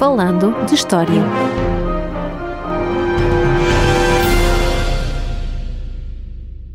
Falando 0.00 0.54
de 0.64 0.76
História. 0.76 1.22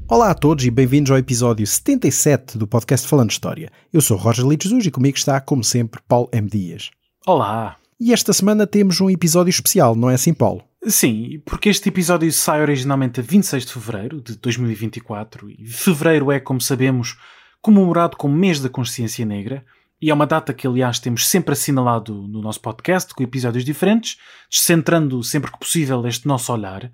Olá 0.08 0.30
a 0.30 0.36
todos 0.36 0.64
e 0.64 0.70
bem-vindos 0.70 1.10
ao 1.10 1.18
episódio 1.18 1.66
77 1.66 2.56
do 2.56 2.68
podcast 2.68 3.08
Falando 3.08 3.30
de 3.30 3.34
História. 3.34 3.72
Eu 3.92 4.00
sou 4.00 4.16
Roger 4.16 4.46
Litos 4.46 4.86
e 4.86 4.92
comigo 4.92 5.18
está, 5.18 5.42
como 5.42 5.64
sempre, 5.64 6.00
Paulo 6.08 6.30
M. 6.32 6.48
Dias. 6.48 6.92
Olá! 7.26 7.78
E 8.00 8.14
esta 8.14 8.32
semana 8.32 8.68
temos 8.68 9.02
um 9.02 9.10
episódio 9.10 9.50
especial, 9.50 9.96
não 9.96 10.12
é 10.12 10.14
assim, 10.14 10.32
Paulo? 10.32 10.62
Sim, 10.86 11.42
porque 11.48 11.70
este 11.70 11.90
episódio 11.90 12.32
sai 12.32 12.62
originalmente 12.62 13.22
a 13.22 13.24
26 13.24 13.66
de 13.66 13.74
fevereiro 13.74 14.22
de 14.22 14.38
2024 14.38 15.50
e 15.50 15.66
fevereiro 15.66 16.32
é, 16.32 16.40
como 16.40 16.62
sabemos, 16.62 17.18
comemorado 17.60 18.18
como 18.18 18.36
mês 18.36 18.60
da 18.60 18.70
consciência 18.70 19.26
negra 19.26 19.66
e 20.06 20.12
é 20.12 20.14
uma 20.14 20.28
data 20.28 20.54
que, 20.54 20.68
aliás, 20.68 21.00
temos 21.00 21.28
sempre 21.28 21.54
assinalado 21.54 22.28
no 22.28 22.40
nosso 22.40 22.62
podcast 22.62 23.12
com 23.12 23.24
episódios 23.24 23.66
diferentes, 23.66 24.18
descentrando 24.52 25.24
sempre 25.24 25.52
que 25.52 25.58
possível 25.58 26.06
este 26.06 26.28
nosso 26.28 26.54
olhar. 26.54 26.92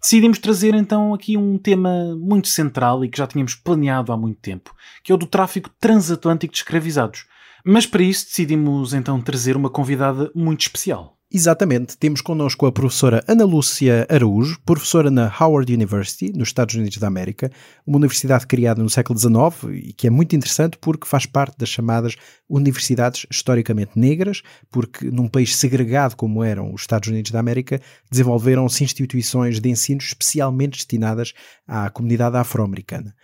Decidimos 0.00 0.40
trazer 0.40 0.74
então 0.74 1.14
aqui 1.14 1.36
um 1.36 1.56
tema 1.56 2.16
muito 2.16 2.48
central 2.48 3.04
e 3.04 3.08
que 3.08 3.16
já 3.16 3.28
tínhamos 3.28 3.54
planeado 3.54 4.12
há 4.12 4.16
muito 4.16 4.40
tempo, 4.40 4.74
que 5.04 5.12
é 5.12 5.14
o 5.14 5.18
do 5.18 5.24
tráfico 5.24 5.70
transatlântico 5.78 6.52
de 6.52 6.58
escravizados. 6.58 7.26
Mas 7.64 7.86
para 7.86 8.02
isso 8.02 8.26
decidimos 8.26 8.92
então 8.92 9.20
trazer 9.20 9.56
uma 9.56 9.70
convidada 9.70 10.28
muito 10.34 10.62
especial. 10.62 11.17
Exatamente, 11.30 11.98
temos 11.98 12.22
connosco 12.22 12.64
a 12.64 12.72
professora 12.72 13.22
Ana 13.28 13.44
Lúcia 13.44 14.06
Araújo, 14.08 14.58
professora 14.64 15.10
na 15.10 15.30
Howard 15.38 15.70
University, 15.70 16.32
nos 16.34 16.48
Estados 16.48 16.74
Unidos 16.74 16.96
da 16.96 17.06
América, 17.06 17.52
uma 17.86 17.98
universidade 17.98 18.46
criada 18.46 18.82
no 18.82 18.88
século 18.88 19.18
XIX 19.18 19.74
e 19.74 19.92
que 19.92 20.06
é 20.06 20.10
muito 20.10 20.34
interessante 20.34 20.78
porque 20.80 21.06
faz 21.06 21.26
parte 21.26 21.58
das 21.58 21.68
chamadas 21.68 22.16
universidades 22.48 23.26
historicamente 23.30 23.90
negras, 23.94 24.40
porque 24.70 25.10
num 25.10 25.28
país 25.28 25.54
segregado 25.54 26.16
como 26.16 26.42
eram 26.42 26.72
os 26.72 26.80
Estados 26.80 27.10
Unidos 27.10 27.30
da 27.30 27.40
América, 27.40 27.78
desenvolveram-se 28.10 28.82
instituições 28.82 29.60
de 29.60 29.68
ensino 29.68 30.00
especialmente 30.00 30.78
destinadas 30.78 31.34
à 31.66 31.90
comunidade 31.90 32.38
afro-americana. 32.38 33.14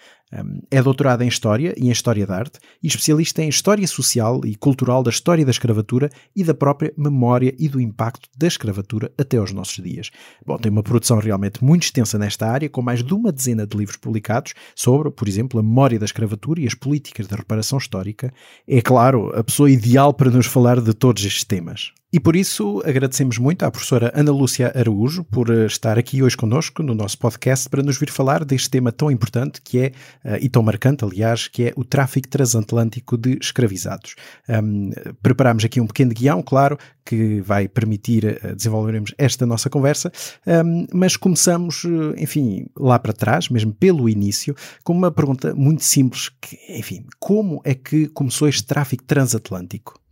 É 0.70 0.82
doutorado 0.82 1.22
em 1.22 1.28
História 1.28 1.74
e 1.76 1.88
em 1.88 1.90
História 1.90 2.26
da 2.26 2.36
Arte 2.36 2.58
e 2.82 2.86
especialista 2.86 3.42
em 3.42 3.48
História 3.48 3.86
Social 3.86 4.40
e 4.44 4.54
Cultural 4.56 5.02
da 5.02 5.10
História 5.10 5.44
da 5.44 5.50
Escravatura 5.50 6.10
e 6.34 6.42
da 6.42 6.54
própria 6.54 6.92
memória 6.96 7.54
e 7.58 7.68
do 7.68 7.80
impacto 7.80 8.28
da 8.36 8.46
escravatura 8.46 9.12
até 9.16 9.36
aos 9.36 9.52
nossos 9.52 9.82
dias. 9.82 10.10
Bom, 10.44 10.58
tem 10.58 10.72
uma 10.72 10.82
produção 10.82 11.18
realmente 11.18 11.62
muito 11.62 11.84
extensa 11.84 12.18
nesta 12.18 12.50
área, 12.50 12.68
com 12.68 12.82
mais 12.82 13.02
de 13.02 13.14
uma 13.14 13.30
dezena 13.30 13.66
de 13.66 13.76
livros 13.76 13.96
publicados 13.96 14.54
sobre, 14.74 15.10
por 15.10 15.28
exemplo, 15.28 15.60
a 15.60 15.62
memória 15.62 15.98
da 15.98 16.04
escravatura 16.04 16.60
e 16.60 16.66
as 16.66 16.74
políticas 16.74 17.26
da 17.26 17.36
reparação 17.36 17.78
histórica. 17.78 18.32
É 18.66 18.80
claro, 18.80 19.30
a 19.38 19.44
pessoa 19.44 19.70
ideal 19.70 20.12
para 20.12 20.30
nos 20.30 20.46
falar 20.46 20.80
de 20.80 20.92
todos 20.94 21.24
estes 21.24 21.44
temas. 21.44 21.92
E 22.14 22.20
por 22.20 22.36
isso 22.36 22.80
agradecemos 22.86 23.38
muito 23.38 23.64
à 23.64 23.70
professora 23.72 24.12
Ana 24.14 24.30
Lúcia 24.30 24.72
Araújo 24.72 25.24
por 25.24 25.50
eh, 25.50 25.66
estar 25.66 25.98
aqui 25.98 26.22
hoje 26.22 26.36
connosco 26.36 26.80
no 26.80 26.94
nosso 26.94 27.18
podcast 27.18 27.68
para 27.68 27.82
nos 27.82 27.98
vir 27.98 28.08
falar 28.08 28.44
deste 28.44 28.70
tema 28.70 28.92
tão 28.92 29.10
importante 29.10 29.60
que 29.60 29.80
é, 29.80 29.92
uh, 30.24 30.38
e 30.40 30.48
tão 30.48 30.62
marcante, 30.62 31.04
aliás, 31.04 31.48
que 31.48 31.64
é 31.64 31.72
o 31.74 31.82
tráfico 31.82 32.28
transatlântico 32.28 33.18
de 33.18 33.36
escravizados. 33.42 34.14
Um, 34.48 34.92
preparámos 35.24 35.64
aqui 35.64 35.80
um 35.80 35.88
pequeno 35.88 36.14
guião, 36.14 36.40
claro, 36.40 36.78
que 37.04 37.40
vai 37.40 37.66
permitir 37.66 38.24
uh, 38.24 38.54
desenvolvermos 38.54 39.12
esta 39.18 39.44
nossa 39.44 39.68
conversa, 39.68 40.12
um, 40.46 40.86
mas 40.92 41.16
começamos, 41.16 41.82
enfim, 42.16 42.66
lá 42.78 42.96
para 42.96 43.12
trás, 43.12 43.48
mesmo 43.48 43.74
pelo 43.74 44.08
início, 44.08 44.54
com 44.84 44.92
uma 44.92 45.10
pergunta 45.10 45.52
muito 45.52 45.82
simples, 45.82 46.30
que, 46.40 46.60
enfim, 46.68 47.04
como 47.18 47.60
é 47.64 47.74
que 47.74 48.06
começou 48.06 48.46
este 48.46 48.64
tráfico 48.64 49.02
transatlântico? 49.02 50.03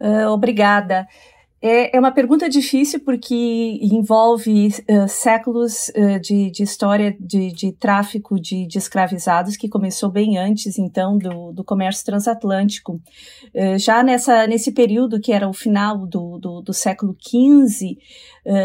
Uh, 0.00 0.28
obrigada. 0.28 1.06
É, 1.66 1.96
é, 1.96 1.98
uma 1.98 2.12
pergunta 2.12 2.46
difícil 2.46 3.00
porque 3.00 3.78
envolve 3.80 4.68
uh, 4.68 5.08
séculos 5.08 5.88
uh, 5.96 6.20
de, 6.20 6.50
de, 6.50 6.62
história 6.62 7.16
de, 7.18 7.52
de 7.52 7.72
tráfico 7.72 8.38
de, 8.38 8.66
de, 8.66 8.76
escravizados 8.76 9.56
que 9.56 9.66
começou 9.66 10.10
bem 10.10 10.36
antes, 10.36 10.78
então, 10.78 11.16
do, 11.16 11.52
do 11.52 11.64
comércio 11.64 12.04
transatlântico. 12.04 13.00
Já 13.78 14.02
nessa, 14.02 14.46
nesse 14.46 14.72
período, 14.72 15.18
que 15.18 15.32
era 15.32 15.48
o 15.48 15.54
final 15.54 16.06
do, 16.06 16.38
do, 16.38 16.60
do 16.60 16.74
século 16.74 17.16
XV, 17.18 17.96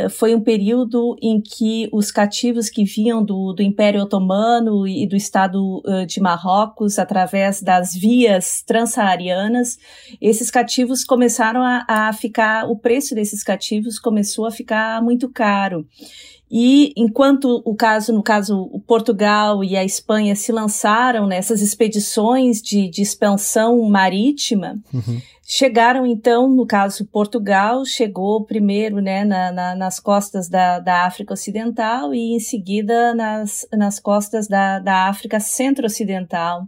foi 0.09 0.35
um 0.35 0.41
período 0.41 1.15
em 1.21 1.41
que 1.41 1.87
os 1.91 2.11
cativos 2.11 2.69
que 2.69 2.83
vinham 2.83 3.23
do, 3.23 3.53
do 3.53 3.61
Império 3.61 4.01
Otomano 4.01 4.87
e 4.87 5.07
do 5.07 5.15
Estado 5.15 5.81
de 6.07 6.19
Marrocos, 6.19 6.99
através 6.99 7.61
das 7.61 7.93
vias 7.93 8.61
transsaarianas, 8.61 9.77
esses 10.21 10.51
cativos 10.51 11.03
começaram 11.03 11.61
a, 11.61 11.85
a 11.87 12.13
ficar, 12.13 12.69
o 12.69 12.77
preço 12.77 13.15
desses 13.15 13.43
cativos 13.43 13.99
começou 13.99 14.45
a 14.45 14.51
ficar 14.51 15.01
muito 15.01 15.29
caro. 15.29 15.85
E 16.51 16.91
enquanto 16.97 17.61
o 17.63 17.75
caso, 17.75 18.11
no 18.11 18.23
caso, 18.23 18.67
o 18.71 18.79
Portugal 18.79 19.63
e 19.63 19.77
a 19.77 19.85
Espanha 19.85 20.35
se 20.35 20.51
lançaram 20.51 21.27
nessas 21.27 21.61
expedições 21.61 22.59
de, 22.59 22.89
de 22.89 23.03
expansão 23.03 23.79
marítima, 23.83 24.79
uhum. 24.91 25.21
Chegaram 25.51 26.05
então, 26.05 26.47
no 26.47 26.63
caso, 26.63 27.07
Portugal 27.07 27.83
chegou 27.83 28.45
primeiro 28.45 29.01
né, 29.01 29.25
na, 29.25 29.51
na, 29.51 29.75
nas 29.75 29.99
costas 29.99 30.47
da, 30.47 30.77
da 30.77 31.07
África 31.07 31.33
Ocidental 31.33 32.13
e 32.13 32.35
em 32.35 32.39
seguida 32.39 33.15
nas, 33.15 33.67
nas 33.73 33.99
costas 33.99 34.47
da, 34.47 34.77
da 34.77 35.07
África 35.07 35.39
Centro-Ocidental. 35.39 36.67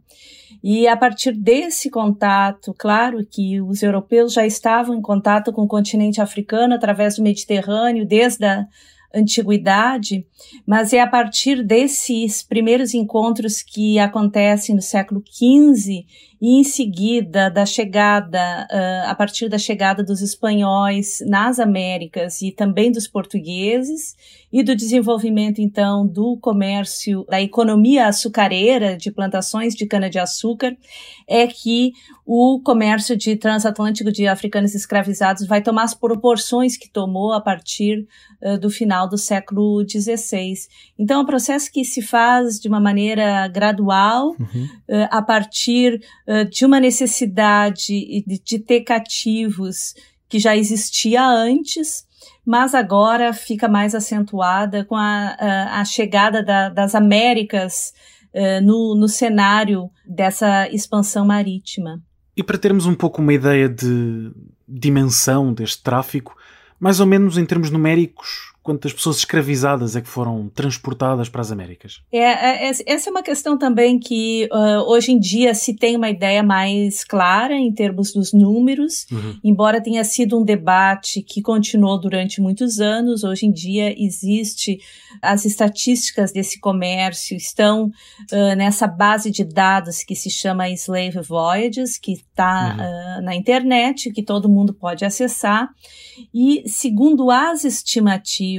E 0.63 0.87
a 0.87 0.97
partir 0.97 1.33
desse 1.33 1.91
contato, 1.91 2.73
claro 2.75 3.23
que 3.23 3.61
os 3.61 3.83
europeus 3.83 4.33
já 4.33 4.47
estavam 4.47 4.95
em 4.95 5.01
contato 5.01 5.53
com 5.53 5.61
o 5.61 5.67
continente 5.67 6.19
africano 6.19 6.73
através 6.73 7.17
do 7.17 7.23
Mediterrâneo 7.23 8.03
desde 8.03 8.45
a 8.45 8.65
antiguidade, 9.13 10.25
mas 10.65 10.91
é 10.91 11.01
a 11.01 11.07
partir 11.07 11.63
desses 11.63 12.41
primeiros 12.41 12.95
encontros 12.95 13.61
que 13.61 13.99
acontecem 13.99 14.73
no 14.73 14.81
século 14.81 15.21
XV 15.27 16.03
e 16.41 16.59
em 16.59 16.63
seguida 16.63 17.49
da 17.49 17.67
chegada, 17.67 18.67
uh, 18.71 19.09
a 19.09 19.13
partir 19.13 19.47
da 19.47 19.59
chegada 19.59 20.03
dos 20.03 20.21
espanhóis 20.21 21.23
nas 21.27 21.59
Américas 21.59 22.41
e 22.41 22.51
também 22.51 22.91
dos 22.91 23.07
portugueses 23.07 24.15
e 24.51 24.63
do 24.63 24.75
desenvolvimento 24.75 25.61
então 25.61 26.05
do 26.05 26.35
comércio, 26.37 27.25
da 27.29 27.39
economia 27.39 28.07
açucareira 28.07 28.97
de 28.97 29.11
plantações 29.11 29.75
de 29.75 29.85
cana-de-açúcar, 29.85 30.75
é 31.27 31.45
que 31.45 31.93
o 32.25 32.59
comércio 32.63 33.17
de 33.17 33.35
transatlântico 33.35 34.11
de 34.11 34.27
africanos 34.27 34.73
escravizados 34.73 35.45
vai 35.45 35.61
tomar 35.61 35.83
as 35.83 35.93
proporções 35.93 36.77
que 36.77 36.89
tomou 36.89 37.33
a 37.33 37.41
partir 37.41 38.07
uh, 38.41 38.57
do 38.57 38.69
final 38.69 39.07
do 39.07 39.17
século 39.17 39.83
XVI. 39.87 40.53
Então, 40.97 41.19
é 41.19 41.23
um 41.23 41.25
processo 41.25 41.71
que 41.71 41.83
se 41.83 42.01
faz 42.01 42.59
de 42.59 42.67
uma 42.67 42.79
maneira 42.79 43.47
gradual, 43.47 44.35
uhum. 44.39 44.65
uh, 44.89 45.07
a 45.09 45.21
partir 45.21 46.01
de 46.49 46.65
uma 46.65 46.79
necessidade 46.79 48.23
de, 48.25 48.41
de 48.43 48.59
ter 48.59 48.81
cativos 48.81 49.93
que 50.29 50.39
já 50.39 50.55
existia 50.55 51.25
antes, 51.25 52.05
mas 52.45 52.73
agora 52.73 53.33
fica 53.33 53.67
mais 53.67 53.93
acentuada 53.93 54.85
com 54.85 54.95
a, 54.95 55.35
a, 55.37 55.81
a 55.81 55.85
chegada 55.85 56.43
da, 56.43 56.69
das 56.69 56.95
Américas 56.95 57.93
uh, 58.33 58.63
no, 58.63 58.95
no 58.95 59.07
cenário 59.07 59.89
dessa 60.05 60.69
expansão 60.69 61.25
marítima. 61.25 62.01
E 62.35 62.41
para 62.41 62.57
termos 62.57 62.85
um 62.85 62.95
pouco 62.95 63.21
uma 63.21 63.33
ideia 63.33 63.67
de 63.67 64.31
dimensão 64.67 65.53
deste 65.53 65.83
tráfico, 65.83 66.35
mais 66.79 66.99
ou 66.99 67.05
menos 67.05 67.37
em 67.37 67.45
termos 67.45 67.69
numéricos, 67.69 68.50
quantas 68.63 68.93
pessoas 68.93 69.17
escravizadas 69.17 69.95
é 69.95 70.01
que 70.01 70.07
foram 70.07 70.47
transportadas 70.53 71.27
para 71.27 71.41
as 71.41 71.51
Américas? 71.51 72.01
É, 72.11 72.19
é, 72.19 72.69
é 72.69 72.71
essa 72.85 73.09
é 73.09 73.11
uma 73.11 73.23
questão 73.23 73.57
também 73.57 73.99
que 73.99 74.47
uh, 74.51 74.91
hoje 74.91 75.11
em 75.11 75.19
dia 75.19 75.53
se 75.55 75.75
tem 75.75 75.95
uma 75.95 76.09
ideia 76.09 76.43
mais 76.43 77.03
clara 77.03 77.55
em 77.55 77.71
termos 77.71 78.13
dos 78.13 78.31
números, 78.31 79.07
uhum. 79.11 79.39
embora 79.43 79.81
tenha 79.81 80.03
sido 80.03 80.39
um 80.39 80.43
debate 80.43 81.23
que 81.23 81.41
continuou 81.41 81.99
durante 81.99 82.39
muitos 82.39 82.79
anos. 82.79 83.23
Hoje 83.23 83.47
em 83.47 83.51
dia 83.51 83.95
existe 83.97 84.79
as 85.21 85.43
estatísticas 85.43 86.31
desse 86.31 86.59
comércio 86.59 87.35
estão 87.35 87.85
uh, 87.85 88.55
nessa 88.55 88.85
base 88.85 89.31
de 89.31 89.43
dados 89.43 90.03
que 90.03 90.15
se 90.15 90.29
chama 90.29 90.69
Slave 90.69 91.21
Voyages, 91.27 91.97
que 91.97 92.13
está 92.13 92.75
uhum. 92.77 93.19
uh, 93.19 93.25
na 93.25 93.35
internet, 93.35 94.11
que 94.11 94.21
todo 94.21 94.47
mundo 94.47 94.71
pode 94.71 95.03
acessar. 95.03 95.69
E 96.33 96.63
segundo 96.69 97.31
as 97.31 97.63
estimativas 97.63 98.50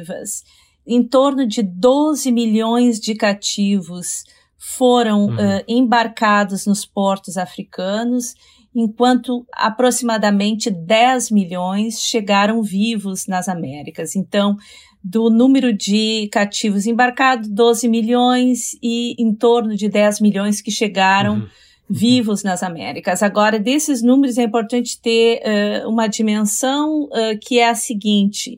em 0.86 1.02
torno 1.02 1.46
de 1.46 1.62
12 1.62 2.30
milhões 2.32 2.98
de 2.98 3.14
cativos 3.14 4.24
foram 4.56 5.26
uhum. 5.26 5.34
uh, 5.34 5.64
embarcados 5.66 6.66
nos 6.66 6.86
portos 6.86 7.36
africanos, 7.36 8.34
enquanto 8.74 9.44
aproximadamente 9.52 10.70
10 10.70 11.30
milhões 11.30 12.00
chegaram 12.00 12.62
vivos 12.62 13.26
nas 13.26 13.48
Américas. 13.48 14.14
Então, 14.14 14.56
do 15.02 15.28
número 15.28 15.72
de 15.76 16.28
cativos 16.30 16.86
embarcados, 16.86 17.48
12 17.48 17.88
milhões 17.88 18.76
e 18.82 19.14
em 19.18 19.34
torno 19.34 19.74
de 19.74 19.88
10 19.88 20.20
milhões 20.20 20.60
que 20.60 20.70
chegaram 20.70 21.34
uhum. 21.34 21.48
Vivos 21.92 22.42
nas 22.42 22.62
Américas. 22.62 23.22
Agora, 23.22 23.58
desses 23.58 24.02
números 24.02 24.38
é 24.38 24.44
importante 24.44 24.98
ter 25.00 25.42
uh, 25.84 25.88
uma 25.88 26.06
dimensão 26.06 27.04
uh, 27.04 27.38
que 27.40 27.58
é 27.58 27.68
a 27.68 27.74
seguinte: 27.74 28.56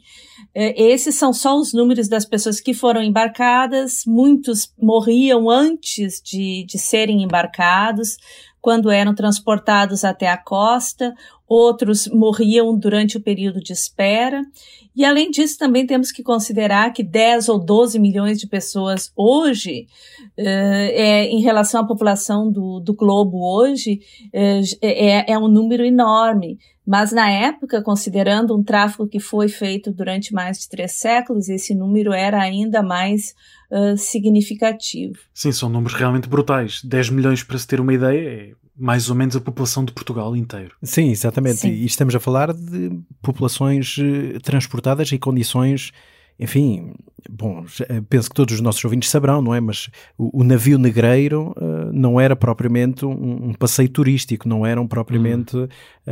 esses 0.55 1.17
são 1.17 1.33
só 1.33 1.57
os 1.59 1.73
números 1.73 2.07
das 2.07 2.25
pessoas 2.25 2.61
que 2.61 2.73
foram 2.73 3.03
embarcadas, 3.03 4.05
muitos 4.07 4.73
morriam 4.81 5.51
antes 5.51 6.23
de, 6.23 6.65
de 6.65 6.79
serem 6.79 7.25
embarcados, 7.25 8.17
quando 8.65 8.91
eram 8.91 9.15
transportados 9.15 10.05
até 10.05 10.27
a 10.27 10.39
costa, 10.39 11.15
outros 11.47 12.09
morriam 12.09 12.75
durante 12.75 13.19
o 13.19 13.21
período 13.21 13.61
de 13.61 13.75
espera. 13.75 14.41
E 14.97 15.05
além 15.05 15.31
disso, 15.31 15.59
também 15.59 15.87
temos 15.87 16.11
que 16.11 16.23
considerar 16.23 16.91
que 16.95 17.03
10 17.03 17.51
ou 17.51 17.59
12 17.59 17.99
milhões 17.99 18.41
de 18.41 18.47
pessoas 18.47 19.13
hoje, 19.15 19.87
é, 20.35 21.27
em 21.27 21.43
relação 21.43 21.83
à 21.83 21.87
população 21.87 22.51
do, 22.51 22.81
do 22.81 22.95
globo 22.95 23.45
hoje, 23.45 24.01
é, 24.33 25.31
é 25.31 25.39
um 25.39 25.47
número 25.47 25.85
enorme. 25.85 26.59
Mas 26.87 27.13
na 27.13 27.31
época, 27.31 27.83
considerando 27.83 28.57
um 28.57 28.63
tráfico 28.63 29.07
que 29.07 29.19
foi 29.19 29.49
feito 29.49 29.91
durante 29.91 30.35
mais 30.35 30.59
de 30.59 30.69
três 30.69 30.93
séculos, 30.93 31.49
esse 31.49 31.75
número 31.75 32.13
era 32.13 32.41
ainda 32.41 32.83
mais 32.83 33.35
uh, 33.71 33.97
significativo. 33.97 35.19
Sim, 35.33 35.51
são 35.51 35.69
números 35.69 35.97
realmente 35.97 36.29
brutais. 36.29 36.83
10 36.85 37.11
milhões, 37.11 37.43
para 37.43 37.59
se 37.59 37.67
ter 37.67 37.81
uma 37.81 37.95
ideia, 37.95 38.29
é 38.29 38.53
mais 38.77 39.09
ou 39.09 39.15
menos 39.15 39.37
a 39.37 39.41
população 39.41 39.85
de 39.85 39.93
Portugal 39.93 40.37
inteiro. 40.37 40.75
Sim, 40.83 41.11
exatamente. 41.11 41.59
Sim. 41.59 41.71
E 41.71 41.87
estamos 41.87 42.15
a 42.15 42.21
falar 42.21 42.53
de 42.53 42.91
populações 43.23 43.97
eh, 43.99 44.39
transportadas 44.41 45.11
em 45.13 45.19
condições 45.19 45.93
enfim, 46.39 46.93
bom, 47.31 47.65
penso 48.09 48.29
que 48.29 48.35
todos 48.35 48.55
os 48.55 48.61
nossos 48.61 48.85
ouvintes 48.85 49.09
saberão, 49.11 49.41
não 49.41 49.55
é? 49.55 49.61
Mas 49.61 49.89
o, 50.19 50.41
o 50.41 50.45
navio 50.45 50.79
negreiro 50.79 51.55
uh, 51.57 51.93
não 51.93 52.21
era 52.21 52.35
propriamente 52.35 53.05
um, 53.05 53.49
um, 53.51 53.53
passeio 53.53 53.89
turístico, 53.89 54.49
não 54.49 54.67
eram 54.67 54.87
propriamente, 54.87 55.57
uh, 55.57 55.71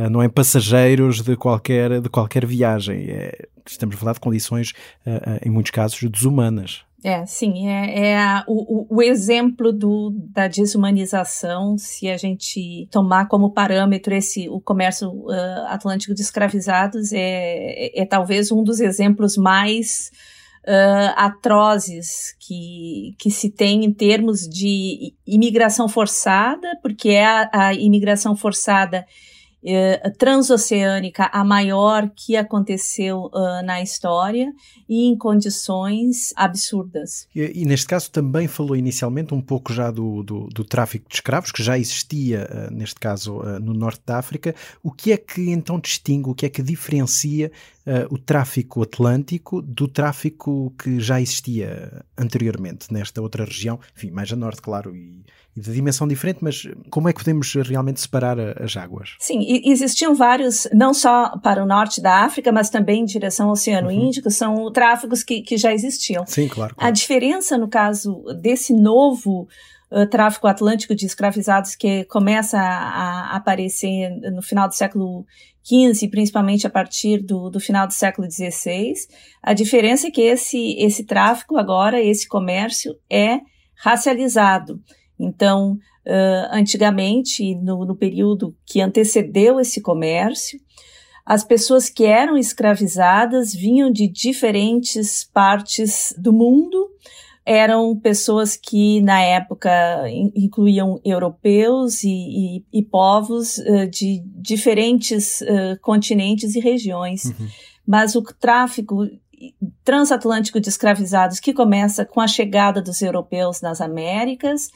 não 0.09 0.21
é 0.21 0.29
passageiros 0.29 1.21
de 1.21 1.35
qualquer, 1.35 2.01
de 2.01 2.09
qualquer 2.09 2.45
viagem. 2.45 3.05
É, 3.09 3.47
estamos 3.65 3.95
a 3.95 3.99
falar 3.99 4.13
de 4.13 4.19
condições, 4.19 4.71
uh, 5.05 5.39
em 5.45 5.49
muitos 5.49 5.71
casos, 5.71 6.01
desumanas. 6.09 6.83
É, 7.05 7.25
sim, 7.25 7.67
é, 7.67 8.11
é 8.11 8.17
a, 8.17 8.45
o, 8.47 8.95
o, 8.95 9.01
exemplo 9.01 9.73
do, 9.73 10.09
da 10.31 10.47
desumanização, 10.47 11.77
se 11.77 12.09
a 12.09 12.15
gente 12.15 12.87
tomar 12.89 13.27
como 13.27 13.51
parâmetro 13.51 14.13
esse, 14.13 14.47
o 14.47 14.61
comércio 14.61 15.09
uh, 15.09 15.65
atlântico 15.67 16.13
de 16.13 16.21
escravizados, 16.21 17.11
é, 17.11 17.19
é, 17.19 18.01
é, 18.03 18.05
talvez 18.05 18.53
um 18.53 18.63
dos 18.63 18.79
exemplos 18.79 19.35
mais 19.35 20.11
uh, 20.65 21.13
atrozes 21.17 22.37
que, 22.39 23.13
que 23.19 23.29
se 23.29 23.49
tem 23.49 23.83
em 23.83 23.91
termos 23.91 24.47
de 24.47 25.13
imigração 25.27 25.89
forçada, 25.89 26.69
porque 26.81 27.09
é 27.09 27.25
a, 27.25 27.49
a 27.51 27.73
imigração 27.73 28.33
forçada 28.33 29.05
eh, 29.65 30.09
transoceânica 30.17 31.29
a 31.31 31.41
maior 31.41 32.09
que 32.13 32.35
aconteceu 32.35 33.29
uh, 33.33 33.65
na 33.65 33.81
história 33.81 34.51
e 34.89 35.07
em 35.07 35.17
condições 35.17 36.33
absurdas. 36.35 37.29
E, 37.33 37.61
e, 37.61 37.65
neste 37.65 37.87
caso 37.87 38.11
também 38.11 38.45
falou 38.45 38.75
inicialmente 38.75 39.33
um 39.33 39.41
pouco 39.41 39.71
já 39.71 39.89
do, 39.89 40.21
do, 40.21 40.47
do 40.47 40.65
tráfico 40.65 41.07
de 41.07 41.15
escravos, 41.15 41.49
que 41.49 41.63
já 41.63 41.79
existia, 41.79 42.45
uh, 42.51 42.73
neste 42.73 42.99
caso, 42.99 43.37
uh, 43.37 43.59
no 43.59 43.73
norte 43.73 44.01
da 44.05 44.17
África. 44.17 44.53
O 44.83 44.91
que 44.91 45.13
é 45.13 45.17
que 45.17 45.49
então 45.49 45.79
distingue, 45.79 46.29
o 46.29 46.35
que 46.35 46.45
é 46.45 46.49
que 46.49 46.61
diferencia 46.61 47.49
o 48.09 48.17
tráfico 48.17 48.81
atlântico 48.81 49.61
do 49.61 49.87
tráfico 49.87 50.73
que 50.81 50.99
já 50.99 51.19
existia 51.19 52.03
anteriormente 52.17 52.91
nesta 52.93 53.21
outra 53.21 53.43
região, 53.43 53.79
enfim, 53.95 54.09
mais 54.09 54.31
a 54.31 54.35
norte, 54.35 54.61
claro, 54.61 54.95
e, 54.95 55.23
e 55.55 55.61
de 55.61 55.71
dimensão 55.71 56.07
diferente, 56.07 56.39
mas 56.41 56.63
como 56.89 57.09
é 57.09 57.13
que 57.13 57.19
podemos 57.19 57.53
realmente 57.53 58.01
separar 58.01 58.39
as 58.61 58.75
águas? 58.75 59.15
Sim, 59.19 59.39
existiam 59.65 60.15
vários, 60.15 60.67
não 60.73 60.93
só 60.93 61.37
para 61.39 61.63
o 61.63 61.67
norte 61.67 62.01
da 62.01 62.23
África, 62.23 62.51
mas 62.51 62.69
também 62.69 63.01
em 63.01 63.05
direção 63.05 63.47
ao 63.47 63.53
Oceano 63.53 63.89
uhum. 63.89 64.07
Índico, 64.07 64.31
são 64.31 64.71
tráfegos 64.71 65.23
que, 65.23 65.41
que 65.41 65.57
já 65.57 65.73
existiam. 65.73 66.25
Sim, 66.25 66.47
claro, 66.47 66.75
claro. 66.75 66.89
A 66.89 66.91
diferença, 66.91 67.57
no 67.57 67.67
caso 67.67 68.23
desse 68.41 68.73
novo 68.73 69.47
uh, 69.91 70.07
tráfico 70.09 70.47
atlântico 70.47 70.95
de 70.95 71.05
escravizados 71.05 71.75
que 71.75 72.03
começa 72.05 72.57
a, 72.57 73.33
a 73.33 73.35
aparecer 73.35 74.09
no 74.31 74.41
final 74.41 74.67
do 74.67 74.73
século 74.73 75.25
XV, 75.63 76.09
principalmente 76.09 76.67
a 76.67 76.69
partir 76.69 77.23
do, 77.23 77.49
do 77.49 77.59
final 77.59 77.87
do 77.87 77.93
século 77.93 78.29
XVI, 78.29 78.93
a 79.41 79.53
diferença 79.53 80.07
é 80.07 80.11
que 80.11 80.21
esse, 80.21 80.75
esse 80.77 81.05
tráfico 81.05 81.57
agora, 81.57 82.01
esse 82.01 82.27
comércio, 82.27 82.95
é 83.09 83.39
racializado. 83.75 84.81
Então, 85.19 85.73
uh, 86.05 86.47
antigamente, 86.51 87.55
no, 87.55 87.85
no 87.85 87.95
período 87.95 88.55
que 88.65 88.81
antecedeu 88.81 89.59
esse 89.59 89.81
comércio, 89.81 90.59
as 91.25 91.43
pessoas 91.43 91.89
que 91.89 92.05
eram 92.05 92.37
escravizadas 92.37 93.53
vinham 93.53 93.89
de 93.89 94.07
diferentes 94.07 95.23
partes 95.23 96.13
do 96.17 96.33
mundo, 96.33 96.89
eram 97.45 97.95
pessoas 97.97 98.55
que 98.55 99.01
na 99.01 99.21
época 99.21 99.69
incluíam 100.33 100.99
europeus 101.03 102.03
e, 102.03 102.09
e, 102.09 102.65
e 102.71 102.83
povos 102.83 103.57
uh, 103.57 103.87
de 103.89 104.23
diferentes 104.25 105.41
uh, 105.41 105.77
continentes 105.81 106.55
e 106.55 106.59
regiões. 106.59 107.25
Uhum. 107.25 107.47
Mas 107.85 108.15
o 108.15 108.21
tráfico 108.21 109.05
transatlântico 109.83 110.59
de 110.59 110.69
escravizados 110.69 111.41
que 111.41 111.53
começa 111.53 112.05
com 112.05 112.21
a 112.21 112.27
chegada 112.27 112.81
dos 112.81 113.01
europeus 113.01 113.59
nas 113.61 113.81
Américas 113.81 114.69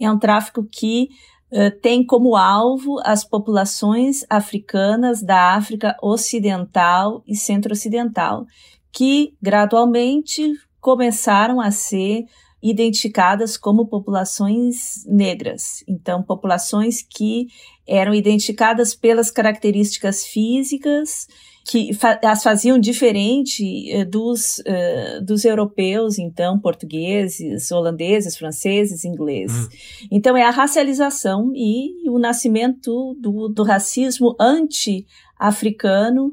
é 0.00 0.08
um 0.08 0.18
tráfico 0.18 0.64
que 0.64 1.08
uh, 1.50 1.76
tem 1.80 2.06
como 2.06 2.36
alvo 2.36 3.00
as 3.04 3.24
populações 3.24 4.24
africanas 4.30 5.20
da 5.22 5.56
África 5.56 5.96
Ocidental 6.00 7.24
e 7.26 7.34
Centro-Ocidental, 7.34 8.46
que 8.92 9.34
gradualmente 9.42 10.52
começaram 10.82 11.60
a 11.60 11.70
ser 11.70 12.26
identificadas 12.60 13.56
como 13.56 13.86
populações 13.86 15.04
negras. 15.06 15.82
Então, 15.88 16.22
populações 16.22 17.00
que 17.00 17.46
eram 17.86 18.12
identificadas 18.14 18.94
pelas 18.94 19.30
características 19.30 20.24
físicas 20.26 21.26
que 21.64 21.94
fa 21.94 22.18
as 22.24 22.42
faziam 22.42 22.76
diferente 22.78 23.90
eh, 23.92 24.04
dos, 24.04 24.58
uh, 24.58 25.24
dos 25.24 25.44
europeus, 25.44 26.18
então, 26.18 26.58
portugueses, 26.58 27.70
holandeses, 27.70 28.36
franceses, 28.36 29.04
ingleses. 29.04 29.66
Uhum. 29.66 30.08
Então, 30.10 30.36
é 30.36 30.42
a 30.42 30.50
racialização 30.50 31.52
e 31.54 32.08
o 32.10 32.18
nascimento 32.18 33.16
do, 33.20 33.48
do 33.48 33.62
racismo 33.62 34.34
anti-africano 34.40 36.32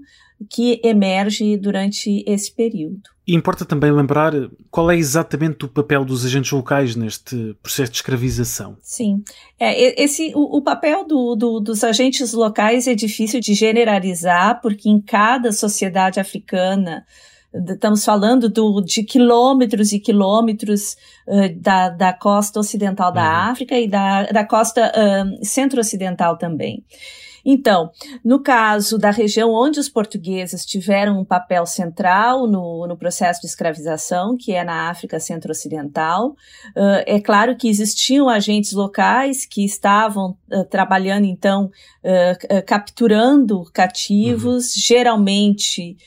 que 0.50 0.79
emerge 0.84 1.58
durante 1.58 2.24
esse 2.25 2.51
período. 2.53 3.01
E 3.27 3.36
importa 3.36 3.63
também 3.63 3.91
lembrar 3.91 4.34
qual 4.72 4.89
é 4.89 4.98
exatamente 4.98 5.65
o 5.65 5.67
papel 5.67 6.03
dos 6.03 6.25
agentes 6.25 6.51
locais 6.51 6.96
neste 6.96 7.53
processo 7.62 7.91
de 7.91 7.98
escravização. 7.98 8.77
Sim, 8.81 9.24
é, 9.60 10.01
esse, 10.01 10.31
o, 10.34 10.58
o 10.58 10.62
papel 10.63 11.05
do, 11.05 11.36
do, 11.36 11.60
dos 11.60 11.84
agentes 11.84 12.34
locais 12.34 12.88
é 12.88 12.96
difícil 12.96 13.39
de 13.39 13.53
generalizar, 13.53 14.60
porque 14.62 14.89
em 14.89 15.00
cada 15.00 15.51
sociedade 15.51 16.19
africana, 16.19 17.05
estamos 17.53 18.03
falando 18.03 18.50
do, 18.50 18.81
de 18.81 19.03
quilômetros 19.03 19.91
e 19.91 20.00
quilômetros 20.00 20.96
uh, 21.27 21.55
da, 21.60 21.89
da 21.89 22.13
costa 22.13 22.60
ocidental 22.60 23.12
da 23.12 23.22
uhum. 23.22 23.51
África 23.51 23.77
e 23.77 23.88
da, 23.88 24.24
da 24.24 24.43
costa 24.46 24.91
uh, 24.91 25.46
centro-ocidental 25.46 26.38
também. 26.38 26.84
Então, 27.46 27.91
no 28.24 28.41
caso 28.41 28.98
da 28.98 29.12
região 29.12 29.51
onde 29.51 29.79
os 29.79 29.89
portugueses 29.89 30.65
tiveram 30.65 31.19
um 31.19 31.25
papel 31.25 31.65
central 31.65 32.48
no, 32.48 32.88
no 32.88 32.98
processo 32.98 33.41
de 33.41 33.48
escravização, 33.48 34.36
que 34.38 34.53
é 34.53 34.63
na 34.63 34.89
África 34.89 35.19
Centro-Ocidental, 35.19 36.29
uh, 36.29 37.03
é 37.05 37.19
claro 37.19 37.55
que 37.55 37.69
existiam 37.69 38.29
agentes 38.29 38.74
locais 38.74 39.46
que 39.46 39.63
estavam 39.63 40.38
uh, 40.51 40.63
trabalhando, 40.65 41.25
então, 41.25 41.65
uh, 41.65 42.63
capturando 42.65 43.63
cativos, 43.74 44.75
uhum. 44.75 44.81
geralmente 44.81 45.98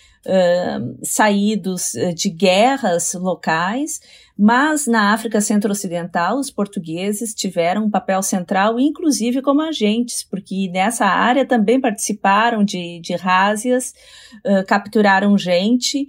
saídos 1.02 1.94
de 2.14 2.30
guerras 2.30 3.12
locais, 3.14 4.00
mas 4.44 4.88
na 4.88 5.12
África 5.12 5.40
Centro-Ocidental, 5.40 6.36
os 6.36 6.50
portugueses 6.50 7.32
tiveram 7.32 7.84
um 7.84 7.90
papel 7.90 8.20
central, 8.24 8.76
inclusive 8.80 9.40
como 9.40 9.62
agentes, 9.62 10.24
porque 10.24 10.68
nessa 10.68 11.06
área 11.06 11.46
também 11.46 11.80
participaram 11.80 12.64
de, 12.64 12.98
de 12.98 13.14
rázias, 13.14 13.94
uh, 14.44 14.66
capturaram 14.66 15.38
gente, 15.38 16.08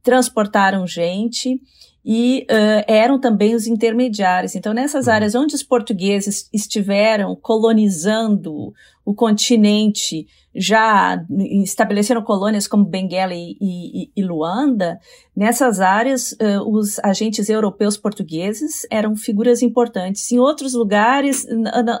transportaram 0.00 0.86
gente 0.86 1.60
e 2.04 2.46
uh, 2.48 2.84
eram 2.86 3.18
também 3.18 3.52
os 3.52 3.66
intermediários. 3.66 4.54
Então, 4.54 4.72
nessas 4.72 5.08
uhum. 5.08 5.14
áreas 5.14 5.34
onde 5.34 5.56
os 5.56 5.64
portugueses 5.64 6.48
estiveram 6.52 7.34
colonizando 7.34 8.72
o 9.04 9.14
continente 9.14 10.26
já 10.54 11.24
estabeleceram 11.64 12.22
colônias 12.22 12.68
como 12.68 12.84
Benguela 12.84 13.34
e, 13.34 13.56
e, 13.60 14.10
e 14.14 14.22
Luanda, 14.22 15.00
nessas 15.34 15.80
áreas 15.80 16.32
uh, 16.32 16.68
os 16.68 16.98
agentes 16.98 17.48
europeus 17.48 17.96
portugueses 17.96 18.86
eram 18.90 19.16
figuras 19.16 19.62
importantes. 19.62 20.30
Em 20.30 20.38
outros 20.38 20.74
lugares 20.74 21.46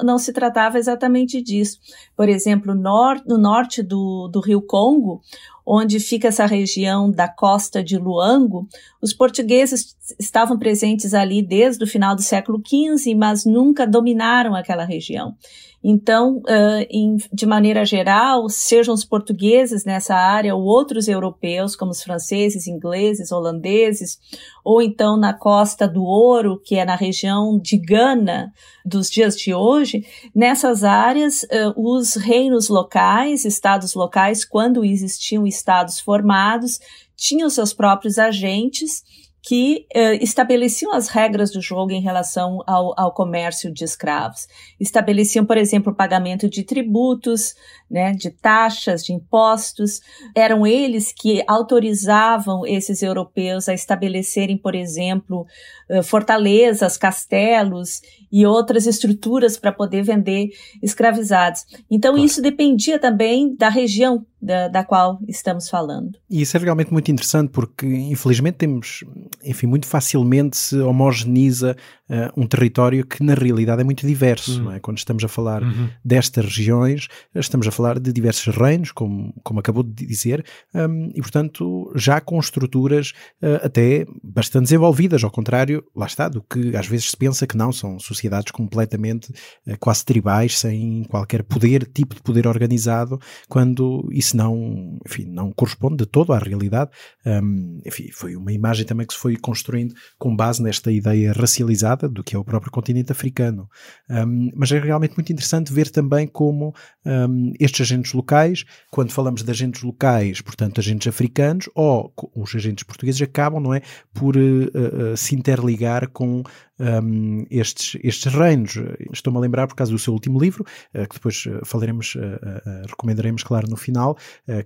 não 0.04 0.18
se 0.18 0.32
tratava 0.32 0.78
exatamente 0.78 1.40
disso. 1.40 1.78
Por 2.14 2.28
exemplo, 2.28 2.74
nor 2.74 3.22
no 3.26 3.38
norte 3.38 3.82
do, 3.82 4.28
do 4.28 4.40
Rio 4.40 4.60
Congo, 4.60 5.22
onde 5.64 5.98
fica 5.98 6.28
essa 6.28 6.44
região 6.44 7.10
da 7.10 7.28
costa 7.28 7.82
de 7.82 7.96
Luango, 7.96 8.68
os 9.00 9.14
portugueses 9.14 9.96
estavam 10.18 10.58
presentes 10.58 11.14
ali 11.14 11.40
desde 11.40 11.84
o 11.84 11.86
final 11.86 12.14
do 12.14 12.22
século 12.22 12.60
XV, 12.60 13.14
mas 13.14 13.44
nunca 13.44 13.86
dominaram 13.86 14.54
aquela 14.54 14.84
região. 14.84 15.36
Então, 15.84 16.36
uh, 16.38 16.86
em, 16.88 17.16
de 17.32 17.44
maneira 17.44 17.84
geral, 17.84 18.48
sejam 18.48 18.94
os 18.94 19.04
portugueses 19.04 19.84
nessa 19.84 20.14
área 20.14 20.54
ou 20.54 20.62
outros 20.62 21.08
europeus, 21.08 21.74
como 21.74 21.90
os 21.90 22.02
franceses, 22.02 22.68
ingleses, 22.68 23.32
holandeses, 23.32 24.18
ou 24.64 24.80
então 24.80 25.16
na 25.16 25.34
Costa 25.34 25.88
do 25.88 26.04
Ouro, 26.04 26.60
que 26.64 26.76
é 26.76 26.84
na 26.84 26.94
região 26.94 27.58
de 27.58 27.76
Gana 27.76 28.52
dos 28.84 29.10
dias 29.10 29.36
de 29.36 29.52
hoje, 29.52 30.06
nessas 30.32 30.84
áreas, 30.84 31.42
uh, 31.42 31.74
os 31.76 32.14
reinos 32.14 32.68
locais, 32.68 33.44
estados 33.44 33.94
locais, 33.94 34.44
quando 34.44 34.84
existiam 34.84 35.44
estados 35.46 35.98
formados, 35.98 36.78
tinham 37.16 37.50
seus 37.50 37.72
próprios 37.72 38.18
agentes 38.18 39.02
que 39.42 39.86
uh, 39.94 40.22
estabeleciam 40.22 40.92
as 40.92 41.08
regras 41.08 41.50
do 41.50 41.60
jogo 41.60 41.90
em 41.90 42.00
relação 42.00 42.62
ao, 42.64 42.94
ao, 42.96 43.12
comércio 43.12 43.72
de 43.72 43.82
escravos. 43.82 44.46
Estabeleciam, 44.78 45.44
por 45.44 45.56
exemplo, 45.56 45.92
o 45.92 45.96
pagamento 45.96 46.48
de 46.48 46.62
tributos, 46.62 47.56
né, 47.90 48.12
de 48.12 48.30
taxas, 48.30 49.04
de 49.04 49.12
impostos. 49.12 50.00
Eram 50.32 50.64
eles 50.64 51.12
que 51.12 51.42
autorizavam 51.48 52.64
esses 52.64 53.02
europeus 53.02 53.68
a 53.68 53.74
estabelecerem, 53.74 54.56
por 54.56 54.76
exemplo, 54.76 55.44
uh, 55.90 56.04
fortalezas, 56.04 56.96
castelos 56.96 58.00
e 58.30 58.46
outras 58.46 58.86
estruturas 58.86 59.58
para 59.58 59.72
poder 59.72 60.04
vender 60.04 60.50
escravizados. 60.80 61.66
Então, 61.90 62.12
claro. 62.12 62.24
isso 62.24 62.40
dependia 62.40 62.96
também 62.96 63.56
da 63.56 63.68
região 63.68 64.24
da, 64.42 64.68
da, 64.68 64.84
qual 64.84 65.18
estamos 65.28 65.68
falando. 65.68 66.18
E 66.28 66.42
isso 66.42 66.56
é 66.56 66.60
realmente 66.60 66.92
muito 66.92 67.10
interessante 67.10 67.50
porque, 67.50 67.86
infelizmente, 67.86 68.56
temos, 68.56 69.04
enfim, 69.44 69.66
muito 69.66 69.86
facilmente 69.86 70.56
se 70.56 70.78
homogeneiza 70.80 71.76
uh, 72.10 72.40
um 72.40 72.46
território 72.46 73.06
que, 73.06 73.22
na 73.22 73.34
realidade, 73.34 73.80
é 73.80 73.84
muito 73.84 74.06
diverso. 74.06 74.62
Uhum. 74.62 74.72
É? 74.72 74.80
Quando 74.80 74.98
estamos 74.98 75.22
a 75.22 75.28
falar 75.28 75.62
uhum. 75.62 75.88
destas 76.04 76.44
regiões, 76.44 77.08
estamos 77.34 77.66
a 77.66 77.70
falar 77.70 78.00
de 78.00 78.12
diversos 78.12 78.54
reinos, 78.54 78.90
como, 78.90 79.32
como 79.44 79.60
acabou 79.60 79.82
de 79.82 80.06
dizer, 80.06 80.44
um, 80.74 81.10
e, 81.14 81.20
portanto, 81.20 81.92
já 81.94 82.20
com 82.20 82.38
estruturas 82.40 83.12
uh, 83.42 83.64
até 83.64 84.04
bastante 84.22 84.64
desenvolvidas, 84.64 85.22
ao 85.22 85.30
contrário, 85.30 85.84
lá 85.94 86.06
está, 86.06 86.28
do 86.28 86.42
que 86.42 86.76
às 86.76 86.86
vezes 86.86 87.10
se 87.10 87.16
pensa 87.16 87.46
que 87.46 87.56
não, 87.56 87.72
são 87.72 87.98
sociedades 87.98 88.32
sociedades 88.32 88.52
completamente 88.52 89.30
uh, 89.66 89.76
quase 89.78 90.04
tribais, 90.04 90.58
sem 90.58 91.04
qualquer 91.04 91.42
poder, 91.42 91.86
tipo 91.86 92.14
de 92.14 92.22
poder 92.22 92.46
organizado, 92.46 93.20
quando 93.48 94.08
isso 94.10 94.31
não, 94.36 94.98
enfim, 95.06 95.24
não 95.24 95.52
corresponde 95.52 95.96
de 95.96 96.06
todo 96.06 96.32
à 96.32 96.38
realidade. 96.38 96.90
Um, 97.24 97.80
enfim, 97.84 98.10
foi 98.12 98.36
uma 98.36 98.52
imagem 98.52 98.84
também 98.84 99.06
que 99.06 99.14
se 99.14 99.18
foi 99.18 99.36
construindo 99.36 99.94
com 100.18 100.34
base 100.34 100.62
nesta 100.62 100.90
ideia 100.90 101.32
racializada 101.32 102.08
do 102.08 102.22
que 102.22 102.36
é 102.36 102.38
o 102.38 102.44
próprio 102.44 102.72
continente 102.72 103.12
africano. 103.12 103.68
Um, 104.10 104.50
mas 104.54 104.72
é 104.72 104.78
realmente 104.78 105.14
muito 105.14 105.32
interessante 105.32 105.72
ver 105.72 105.90
também 105.90 106.26
como 106.26 106.74
um, 107.04 107.52
estes 107.58 107.82
agentes 107.82 108.12
locais, 108.12 108.64
quando 108.90 109.12
falamos 109.12 109.42
de 109.42 109.50
agentes 109.50 109.82
locais, 109.82 110.40
portanto, 110.40 110.80
agentes 110.80 111.06
africanos, 111.08 111.68
ou 111.74 112.12
os 112.34 112.54
agentes 112.54 112.84
portugueses 112.84 113.22
acabam, 113.22 113.62
não 113.62 113.74
é, 113.74 113.82
por 114.12 114.36
uh, 114.36 114.40
uh, 114.40 115.16
se 115.16 115.34
interligar 115.34 116.08
com 116.08 116.42
um, 116.82 117.46
estes, 117.50 117.96
estes 118.02 118.32
reinos. 118.32 118.74
Estou-me 119.12 119.38
a 119.38 119.40
lembrar 119.40 119.68
por 119.68 119.76
causa 119.76 119.92
do 119.92 119.98
seu 119.98 120.12
último 120.12 120.40
livro, 120.40 120.64
uh, 120.94 121.08
que 121.08 121.14
depois 121.14 121.46
uh, 121.46 121.64
falaremos, 121.64 122.16
uh, 122.16 122.86
recomendaremos, 122.88 123.42
claro, 123.44 123.68
no 123.68 123.76
final, 123.76 124.16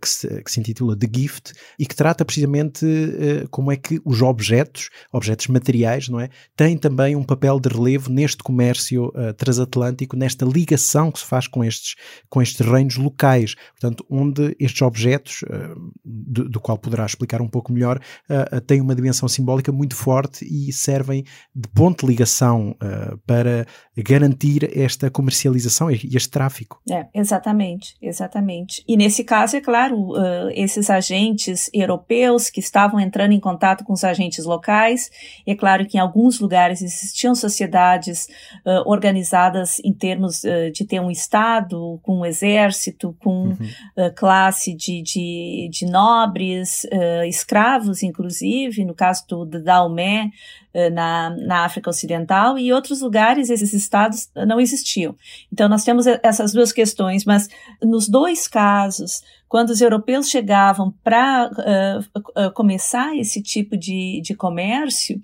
que 0.00 0.08
se, 0.08 0.42
que, 0.42 0.50
se, 0.50 0.60
intitula 0.60 0.96
The 0.96 1.08
Gift 1.12 1.52
e 1.78 1.86
que 1.86 1.94
trata 1.94 2.24
precisamente 2.24 2.86
como 3.50 3.70
é 3.70 3.76
que 3.76 4.00
os 4.04 4.22
objetos, 4.22 4.90
objetos 5.12 5.48
materiais, 5.48 6.08
não 6.08 6.20
é, 6.20 6.30
têm 6.56 6.76
também 6.76 7.14
um 7.14 7.22
papel 7.22 7.60
de 7.60 7.68
relevo 7.68 8.10
neste 8.10 8.42
comércio 8.42 9.12
transatlântico, 9.36 10.16
nesta 10.16 10.44
ligação 10.44 11.10
que 11.10 11.18
se 11.18 11.24
faz 11.24 11.46
com 11.46 11.62
estes, 11.62 11.94
com 12.28 12.40
estes 12.40 12.66
reinos 12.66 12.96
locais. 12.96 13.54
Portanto, 13.78 14.04
onde 14.08 14.56
estes 14.58 14.80
objetos, 14.82 15.44
do, 16.04 16.48
do, 16.48 16.60
qual 16.60 16.78
poderá 16.78 17.04
explicar 17.04 17.42
um 17.42 17.48
pouco 17.48 17.72
melhor, 17.72 18.00
têm 18.66 18.80
uma 18.80 18.94
dimensão 18.94 19.28
simbólica 19.28 19.72
muito 19.72 19.94
forte 19.94 20.44
e 20.44 20.72
servem 20.72 21.24
de 21.54 21.68
ponto 21.68 22.05
ligação 22.06 22.76
uh, 22.82 23.18
para 23.26 23.66
garantir 23.96 24.70
esta 24.76 25.10
comercialização 25.10 25.90
e 25.90 26.00
este 26.14 26.30
tráfico. 26.30 26.80
É, 26.90 27.06
exatamente, 27.14 27.94
exatamente. 28.00 28.82
E 28.86 28.96
nesse 28.96 29.24
caso, 29.24 29.56
é 29.56 29.60
claro, 29.60 30.12
uh, 30.12 30.50
esses 30.54 30.88
agentes 30.90 31.70
europeus 31.72 32.48
que 32.50 32.60
estavam 32.60 33.00
entrando 33.00 33.32
em 33.32 33.40
contato 33.40 33.84
com 33.84 33.92
os 33.92 34.04
agentes 34.04 34.44
locais, 34.44 35.10
é 35.46 35.54
claro 35.54 35.86
que 35.86 35.96
em 35.96 36.00
alguns 36.00 36.40
lugares 36.40 36.82
existiam 36.82 37.34
sociedades 37.34 38.26
uh, 38.64 38.88
organizadas 38.88 39.78
em 39.84 39.92
termos 39.92 40.42
de 40.72 40.84
ter 40.84 41.00
um 41.00 41.10
Estado, 41.10 41.98
com 42.02 42.20
um 42.20 42.24
exército, 42.24 43.16
com 43.18 43.48
uhum. 43.48 43.56
classe 44.14 44.74
de, 44.74 45.02
de, 45.02 45.68
de 45.72 45.86
nobres, 45.86 46.86
escravos, 47.26 48.02
inclusive, 48.02 48.84
no 48.84 48.94
caso 48.94 49.24
do, 49.28 49.44
eh, 49.44 50.65
na, 50.92 51.30
na 51.30 51.64
África 51.64 51.90
Ocidental 51.90 52.58
e 52.58 52.72
outros 52.72 53.00
lugares 53.00 53.50
esses 53.50 53.72
estados 53.72 54.28
não 54.46 54.60
existiam. 54.60 55.14
Então 55.52 55.68
nós 55.68 55.84
temos 55.84 56.06
essas 56.06 56.52
duas 56.52 56.72
questões, 56.72 57.24
mas 57.24 57.48
nos 57.82 58.08
dois 58.08 58.46
casos, 58.46 59.22
quando 59.48 59.70
os 59.70 59.80
europeus 59.80 60.28
chegavam 60.28 60.92
para 61.04 61.48
uh, 61.50 62.46
uh, 62.46 62.52
começar 62.52 63.16
esse 63.16 63.40
tipo 63.40 63.76
de, 63.76 64.20
de 64.22 64.34
comércio, 64.34 65.20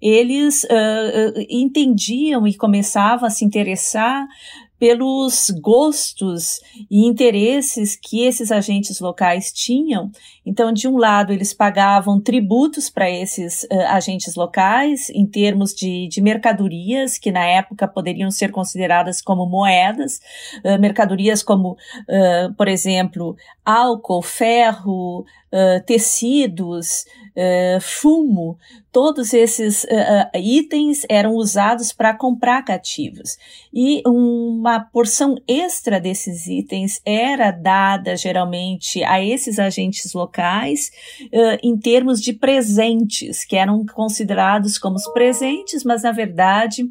eles 0.00 0.64
uh, 0.64 1.46
entendiam 1.48 2.46
e 2.46 2.54
começavam 2.54 3.26
a 3.26 3.30
se 3.30 3.44
interessar 3.44 4.26
pelos 4.78 5.50
gostos 5.60 6.60
e 6.90 7.06
interesses 7.06 7.96
que 7.96 8.24
esses 8.24 8.52
agentes 8.52 9.00
locais 9.00 9.50
tinham. 9.50 10.10
Então, 10.44 10.72
de 10.72 10.86
um 10.86 10.98
lado, 10.98 11.32
eles 11.32 11.54
pagavam 11.54 12.20
tributos 12.20 12.90
para 12.90 13.10
esses 13.10 13.64
uh, 13.64 13.80
agentes 13.88 14.34
locais 14.34 15.08
em 15.10 15.26
termos 15.26 15.74
de, 15.74 16.08
de, 16.08 16.20
mercadorias 16.20 17.18
que 17.18 17.32
na 17.32 17.44
época 17.44 17.88
poderiam 17.88 18.30
ser 18.30 18.52
consideradas 18.52 19.22
como 19.22 19.46
moedas, 19.46 20.20
uh, 20.64 20.78
mercadorias 20.78 21.42
como, 21.42 21.72
uh, 21.72 22.54
por 22.56 22.68
exemplo, 22.68 23.36
álcool, 23.64 24.22
ferro, 24.22 25.24
tecidos, 25.86 27.06
fumo, 27.80 28.58
todos 28.90 29.34
esses 29.34 29.84
uh, 29.84 30.38
itens 30.38 31.02
eram 31.08 31.34
usados 31.34 31.92
para 31.92 32.14
comprar 32.14 32.62
cativos. 32.62 33.36
E 33.72 34.02
uma 34.06 34.80
porção 34.80 35.36
extra 35.46 36.00
desses 36.00 36.46
itens 36.46 37.00
era 37.04 37.50
dada 37.50 38.16
geralmente 38.16 39.04
a 39.04 39.22
esses 39.22 39.58
agentes 39.58 40.14
locais 40.14 40.90
uh, 41.24 41.58
em 41.62 41.76
termos 41.76 42.22
de 42.22 42.32
presentes, 42.32 43.44
que 43.44 43.56
eram 43.56 43.84
considerados 43.84 44.78
como 44.78 44.96
presentes, 45.12 45.84
mas 45.84 46.02
na 46.02 46.12
verdade 46.12 46.84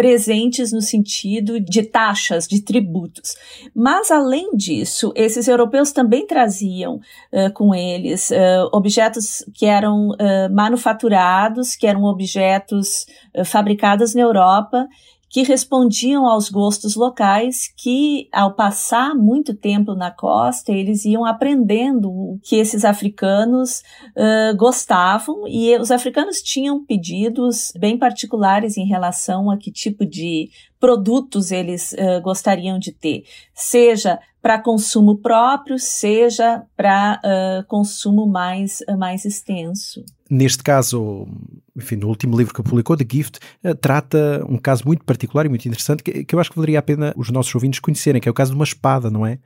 presentes 0.00 0.72
no 0.72 0.80
sentido 0.80 1.60
de 1.60 1.82
taxas, 1.82 2.48
de 2.48 2.62
tributos. 2.62 3.34
Mas, 3.74 4.10
além 4.10 4.56
disso, 4.56 5.12
esses 5.14 5.46
europeus 5.46 5.92
também 5.92 6.26
traziam 6.26 6.94
uh, 6.94 7.52
com 7.52 7.74
eles 7.74 8.30
uh, 8.30 8.70
objetos 8.72 9.44
que 9.52 9.66
eram 9.66 10.08
uh, 10.08 10.50
manufaturados, 10.50 11.76
que 11.76 11.86
eram 11.86 12.04
objetos 12.04 13.04
fabricados 13.44 14.14
na 14.14 14.22
Europa 14.22 14.88
que 15.30 15.44
respondiam 15.44 16.26
aos 16.26 16.50
gostos 16.50 16.96
locais, 16.96 17.72
que 17.76 18.28
ao 18.32 18.52
passar 18.54 19.14
muito 19.14 19.54
tempo 19.54 19.94
na 19.94 20.10
costa, 20.10 20.72
eles 20.72 21.04
iam 21.04 21.24
aprendendo 21.24 22.10
o 22.10 22.40
que 22.42 22.56
esses 22.56 22.84
africanos 22.84 23.80
uh, 24.16 24.56
gostavam, 24.56 25.46
e 25.46 25.76
os 25.78 25.92
africanos 25.92 26.42
tinham 26.42 26.84
pedidos 26.84 27.72
bem 27.78 27.96
particulares 27.96 28.76
em 28.76 28.84
relação 28.84 29.50
a 29.50 29.56
que 29.56 29.70
tipo 29.70 30.04
de 30.04 30.50
produtos 30.80 31.52
eles 31.52 31.92
uh, 31.92 32.20
gostariam 32.22 32.78
de 32.78 32.90
ter, 32.90 33.24
seja 33.54 34.18
para 34.42 34.58
consumo 34.58 35.18
próprio, 35.18 35.78
seja 35.78 36.62
para 36.74 37.20
uh, 37.22 37.66
consumo 37.68 38.26
mais, 38.26 38.80
uh, 38.88 38.96
mais 38.96 39.26
extenso. 39.26 40.02
Neste 40.30 40.62
caso, 40.62 41.28
enfim, 41.76 41.96
no 41.96 42.08
último 42.08 42.38
livro 42.38 42.54
que 42.54 42.62
publicou, 42.62 42.96
The 42.96 43.04
Gift, 43.10 43.40
trata 43.80 44.46
um 44.48 44.56
caso 44.56 44.84
muito 44.86 45.04
particular 45.04 45.44
e 45.44 45.48
muito 45.48 45.66
interessante 45.66 46.04
que, 46.04 46.24
que, 46.24 46.34
eu 46.36 46.38
acho 46.38 46.50
que 46.50 46.56
valeria 46.56 46.78
a 46.78 46.82
pena 46.82 47.12
os 47.16 47.30
nossos 47.30 47.52
ouvintes 47.52 47.80
conhecerem, 47.80 48.20
que 48.20 48.28
é 48.28 48.30
o 48.30 48.34
caso 48.34 48.52
de 48.52 48.54
uma 48.56 48.64
espada, 48.64 49.10
não 49.10 49.26
é? 49.26 49.40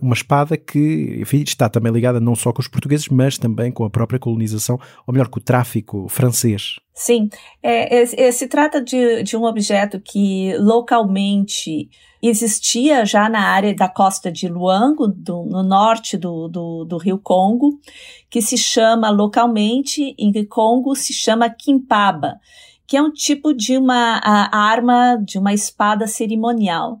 uma 0.00 0.14
espada 0.14 0.56
que, 0.56 1.18
enfim, 1.20 1.42
está 1.42 1.68
também 1.68 1.90
ligada 1.92 2.20
não 2.20 2.36
só 2.36 2.52
com 2.52 2.60
os 2.60 2.68
portugueses, 2.68 3.08
mas 3.08 3.38
também 3.38 3.72
com 3.72 3.82
a 3.82 3.90
própria 3.90 4.20
colonização, 4.20 4.78
ou 5.04 5.12
melhor, 5.12 5.26
com 5.26 5.40
o 5.40 5.42
tráfico 5.42 6.06
francês. 6.08 6.76
Sim, 6.92 7.30
é, 7.62 8.02
é, 8.02 8.26
é, 8.28 8.32
se 8.32 8.46
trata 8.46 8.82
de, 8.82 9.22
de 9.22 9.36
um 9.36 9.44
objeto 9.44 10.00
que 10.00 10.54
localmente 10.58 11.88
existia 12.22 13.06
já 13.06 13.28
na 13.28 13.40
área 13.48 13.74
da 13.74 13.88
costa 13.88 14.30
de 14.30 14.48
Luango, 14.48 15.08
do, 15.08 15.44
no 15.44 15.62
norte 15.62 16.18
do, 16.18 16.48
do, 16.48 16.84
do, 16.84 16.98
rio 16.98 17.18
Congo, 17.18 17.80
que 18.28 18.42
se 18.42 18.58
chama 18.58 19.08
localmente, 19.08 20.14
em 20.18 20.32
Congo, 20.44 20.94
se 20.94 21.14
chama 21.14 21.48
Kimpaba, 21.48 22.38
que 22.86 22.96
é 22.96 23.02
um 23.02 23.12
tipo 23.12 23.54
de 23.54 23.78
uma 23.78 24.20
arma, 24.52 25.16
de 25.24 25.38
uma 25.38 25.54
espada 25.54 26.06
cerimonial 26.06 27.00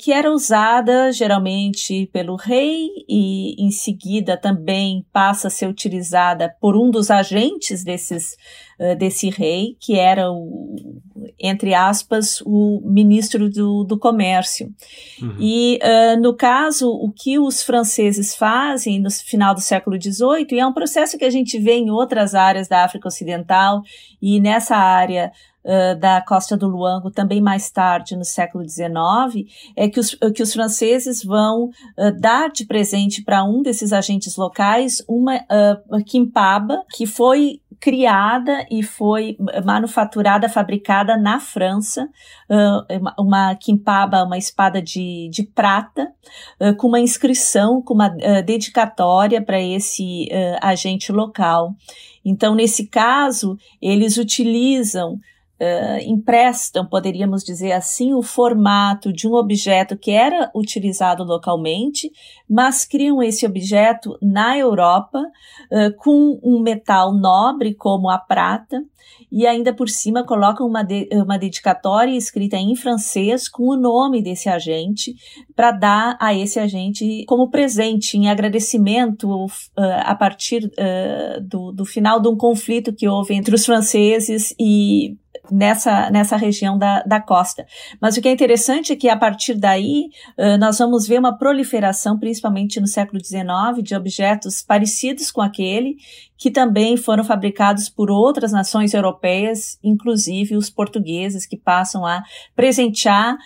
que 0.00 0.12
era 0.12 0.30
usada 0.30 1.10
geralmente 1.10 2.08
pelo 2.12 2.36
rei 2.36 2.88
e 3.08 3.56
em 3.58 3.72
seguida 3.72 4.36
também 4.36 5.04
passa 5.12 5.48
a 5.48 5.50
ser 5.50 5.66
utilizada 5.66 6.54
por 6.60 6.76
um 6.76 6.90
dos 6.90 7.10
agentes 7.10 7.82
desses, 7.82 8.36
uh, 8.78 8.96
desse 8.96 9.30
rei, 9.30 9.76
que 9.80 9.98
era 9.98 10.30
o, 10.30 11.02
entre 11.38 11.74
aspas, 11.74 12.40
o 12.46 12.80
ministro 12.84 13.50
do, 13.50 13.84
do 13.84 13.98
comércio. 13.98 14.72
Uhum. 15.20 15.36
E 15.40 15.78
uh, 15.82 16.20
no 16.20 16.34
caso, 16.34 16.88
o 16.90 17.10
que 17.10 17.38
os 17.38 17.62
franceses 17.62 18.34
fazem 18.34 19.00
no 19.00 19.10
final 19.10 19.54
do 19.54 19.60
século 19.60 20.00
XVIII, 20.00 20.46
e 20.52 20.60
é 20.60 20.66
um 20.66 20.72
processo 20.72 21.18
que 21.18 21.24
a 21.24 21.30
gente 21.30 21.58
vê 21.58 21.74
em 21.74 21.90
outras 21.90 22.34
áreas 22.34 22.68
da 22.68 22.84
África 22.84 23.08
Ocidental 23.08 23.82
e 24.22 24.40
nessa 24.40 24.76
área 24.76 25.32
uh, 25.64 25.98
da 25.98 26.20
costa 26.20 26.56
do 26.56 26.68
Luango, 26.68 27.10
também 27.10 27.40
mais 27.40 27.70
tarde, 27.70 28.16
no 28.16 28.24
século 28.24 28.64
XIX, 28.68 29.50
é 29.74 29.88
que 29.88 29.98
os, 29.98 30.14
que 30.34 30.42
os 30.42 30.52
franceses 30.52 31.24
vão 31.24 31.64
uh, 31.66 32.20
dar 32.20 32.50
de 32.50 32.66
presente 32.66 33.22
para 33.22 33.44
um 33.44 33.62
desses 33.62 33.92
agentes 33.92 34.36
locais 34.36 35.02
uma 35.08 35.36
uh, 35.36 36.04
quimpaba 36.04 36.84
que 36.90 37.06
foi 37.06 37.60
criada 37.80 38.64
e 38.70 38.82
foi 38.82 39.36
manufaturada, 39.62 40.48
fabricada 40.48 41.18
na 41.18 41.38
França, 41.38 42.08
uma 43.18 43.54
quimpaba, 43.56 44.24
uma 44.24 44.38
espada 44.38 44.80
de, 44.80 45.28
de 45.30 45.42
prata, 45.42 46.10
com 46.78 46.86
uma 46.86 47.00
inscrição, 47.00 47.82
com 47.82 47.92
uma 47.92 48.08
dedicatória 48.46 49.42
para 49.42 49.60
esse 49.60 50.30
agente 50.62 51.12
local. 51.12 51.74
Então, 52.24 52.54
nesse 52.54 52.86
caso, 52.86 53.58
eles 53.82 54.16
utilizam 54.16 55.20
Uh, 55.54 56.02
emprestam, 56.04 56.84
poderíamos 56.84 57.44
dizer 57.44 57.70
assim, 57.70 58.12
o 58.12 58.22
formato 58.22 59.12
de 59.12 59.28
um 59.28 59.34
objeto 59.34 59.96
que 59.96 60.10
era 60.10 60.50
utilizado 60.52 61.22
localmente, 61.22 62.10
mas 62.50 62.84
criam 62.84 63.22
esse 63.22 63.46
objeto 63.46 64.18
na 64.20 64.58
Europa 64.58 65.20
uh, 65.20 65.96
com 65.98 66.40
um 66.42 66.60
metal 66.60 67.14
nobre 67.14 67.72
como 67.72 68.10
a 68.10 68.18
prata 68.18 68.82
e 69.30 69.46
ainda 69.46 69.72
por 69.72 69.88
cima 69.88 70.24
colocam 70.24 70.66
uma, 70.66 70.82
de, 70.82 71.08
uma 71.12 71.38
dedicatória 71.38 72.16
escrita 72.16 72.56
em 72.56 72.74
francês 72.74 73.48
com 73.48 73.68
o 73.68 73.76
nome 73.76 74.20
desse 74.20 74.48
agente 74.48 75.14
para 75.54 75.70
dar 75.70 76.18
a 76.20 76.34
esse 76.34 76.58
agente 76.58 77.24
como 77.26 77.48
presente, 77.48 78.16
em 78.16 78.28
agradecimento 78.28 79.28
uh, 79.30 79.48
a 79.76 80.16
partir 80.16 80.68
do, 81.42 81.70
do 81.70 81.84
final 81.84 82.20
de 82.20 82.28
um 82.28 82.36
conflito 82.36 82.92
que 82.92 83.06
houve 83.06 83.34
entre 83.34 83.54
os 83.54 83.64
franceses 83.64 84.52
e 84.58 85.16
nessa, 85.50 86.10
nessa 86.10 86.36
região 86.36 86.78
da, 86.78 87.02
da 87.02 87.20
costa. 87.20 87.66
Mas 88.00 88.16
o 88.16 88.22
que 88.22 88.28
é 88.28 88.32
interessante 88.32 88.92
é 88.92 88.96
que 88.96 89.08
a 89.08 89.16
partir 89.16 89.54
daí 89.54 90.08
nós 90.58 90.78
vamos 90.78 91.06
ver 91.06 91.18
uma 91.18 91.36
proliferação, 91.36 92.18
principalmente 92.18 92.80
no 92.80 92.86
século 92.86 93.22
XIX, 93.22 93.82
de 93.82 93.94
objetos 93.94 94.62
parecidos 94.62 95.30
com 95.30 95.40
aquele, 95.40 95.96
que 96.36 96.50
também 96.50 96.96
foram 96.96 97.24
fabricados 97.24 97.88
por 97.88 98.10
outras 98.10 98.52
nações 98.52 98.94
europeias, 98.94 99.78
inclusive 99.82 100.56
os 100.56 100.70
portugueses, 100.70 101.46
que 101.46 101.56
passam 101.56 102.04
a 102.04 102.22
presentear 102.54 103.36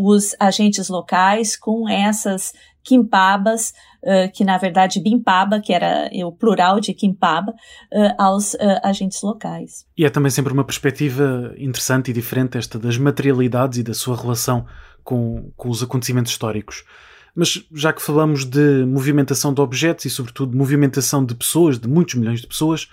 os 0.00 0.34
agentes 0.40 0.88
locais 0.88 1.56
com 1.56 1.88
essas 1.88 2.52
quimpabas, 2.88 3.74
uh, 4.02 4.32
que 4.32 4.44
na 4.44 4.56
verdade 4.56 5.00
bimpaba, 5.00 5.60
que 5.60 5.72
era 5.74 6.08
o 6.24 6.32
plural 6.32 6.80
de 6.80 6.94
quimpaba, 6.94 7.52
uh, 7.52 8.14
aos 8.18 8.54
uh, 8.54 8.80
agentes 8.82 9.20
locais. 9.22 9.86
E 9.96 10.06
é 10.06 10.10
também 10.10 10.30
sempre 10.30 10.52
uma 10.52 10.64
perspectiva 10.64 11.52
interessante 11.58 12.10
e 12.10 12.14
diferente 12.14 12.56
esta 12.56 12.78
das 12.78 12.96
materialidades 12.96 13.78
e 13.78 13.82
da 13.82 13.92
sua 13.92 14.16
relação 14.16 14.64
com, 15.04 15.52
com 15.56 15.68
os 15.68 15.82
acontecimentos 15.82 16.32
históricos. 16.32 16.84
Mas 17.34 17.62
já 17.72 17.92
que 17.92 18.02
falamos 18.02 18.44
de 18.44 18.84
movimentação 18.86 19.52
de 19.52 19.60
objetos 19.60 20.06
e, 20.06 20.10
sobretudo, 20.10 20.56
movimentação 20.56 21.24
de 21.24 21.34
pessoas, 21.34 21.78
de 21.78 21.86
muitos 21.86 22.14
milhões 22.14 22.40
de 22.40 22.46
pessoas, 22.46 22.88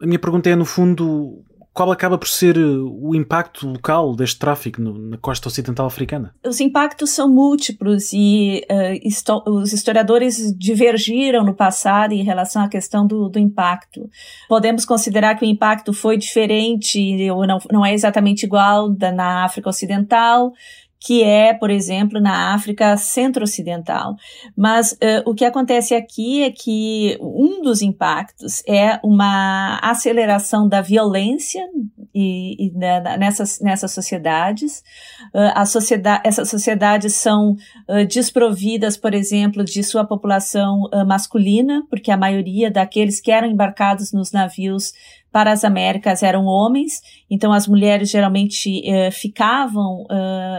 a 0.00 0.06
minha 0.06 0.18
pergunta 0.18 0.50
é, 0.50 0.56
no 0.56 0.64
fundo, 0.64 1.42
qual 1.76 1.92
acaba 1.92 2.16
por 2.16 2.26
ser 2.26 2.56
eh, 2.56 2.60
o 2.64 3.14
impacto 3.14 3.68
local 3.68 4.16
deste 4.16 4.38
tráfico 4.38 4.80
no, 4.80 4.96
na 5.10 5.18
costa 5.18 5.46
ocidental 5.46 5.84
africana? 5.84 6.34
Os 6.42 6.58
impactos 6.58 7.10
são 7.10 7.28
múltiplos 7.28 8.14
e 8.14 8.64
uh, 8.70 9.50
os 9.50 9.74
historiadores 9.74 10.56
divergiram 10.56 11.44
no 11.44 11.52
passado 11.52 12.12
em 12.12 12.24
relação 12.24 12.64
à 12.64 12.68
questão 12.68 13.06
do, 13.06 13.28
do, 13.28 13.38
impacto. 13.38 14.08
Podemos 14.48 14.86
considerar 14.86 15.34
que 15.34 15.44
o 15.44 15.48
impacto 15.48 15.92
foi 15.92 16.16
diferente 16.16 16.98
ou 17.30 17.46
não, 17.46 17.58
não 17.70 17.84
é 17.84 17.92
exatamente 17.92 18.46
igual 18.46 18.90
da, 18.90 19.12
na 19.12 19.44
África 19.44 19.68
Ocidental, 19.68 20.54
que 21.00 21.22
é, 21.22 21.54
por 21.54 21.70
exemplo, 21.70 22.20
na 22.20 22.54
África 22.54 22.96
centro-ocidental. 22.96 24.16
Mas 24.56 24.92
uh, 24.92 25.22
o 25.24 25.34
que 25.34 25.44
acontece 25.44 25.94
aqui 25.94 26.42
é 26.42 26.50
que 26.50 27.18
um 27.20 27.62
dos 27.62 27.82
impactos 27.82 28.62
é 28.66 28.98
uma 29.04 29.78
aceleração 29.82 30.68
da 30.68 30.80
violência 30.80 31.62
e, 32.14 32.66
e 32.66 32.72
né, 32.72 33.16
nessas, 33.18 33.60
nessas 33.60 33.92
sociedades. 33.92 34.82
Uh, 35.34 35.52
a 35.54 35.66
sociedade, 35.66 36.22
essas 36.24 36.48
sociedades 36.48 37.14
são 37.14 37.52
uh, 37.52 38.06
desprovidas, 38.08 38.96
por 38.96 39.14
exemplo, 39.14 39.64
de 39.64 39.82
sua 39.82 40.04
população 40.04 40.88
masculina, 41.06 41.84
porque 41.90 42.10
a 42.10 42.16
maioria 42.16 42.70
daqueles 42.70 43.20
que 43.20 43.30
eram 43.30 43.48
embarcados 43.48 44.12
nos 44.12 44.32
navios 44.32 44.92
para 45.36 45.52
as 45.52 45.64
Américas 45.64 46.22
eram 46.22 46.46
homens, 46.46 47.02
então 47.28 47.52
as 47.52 47.68
mulheres 47.68 48.08
geralmente 48.08 48.80
uh, 48.90 49.12
ficavam, 49.12 50.06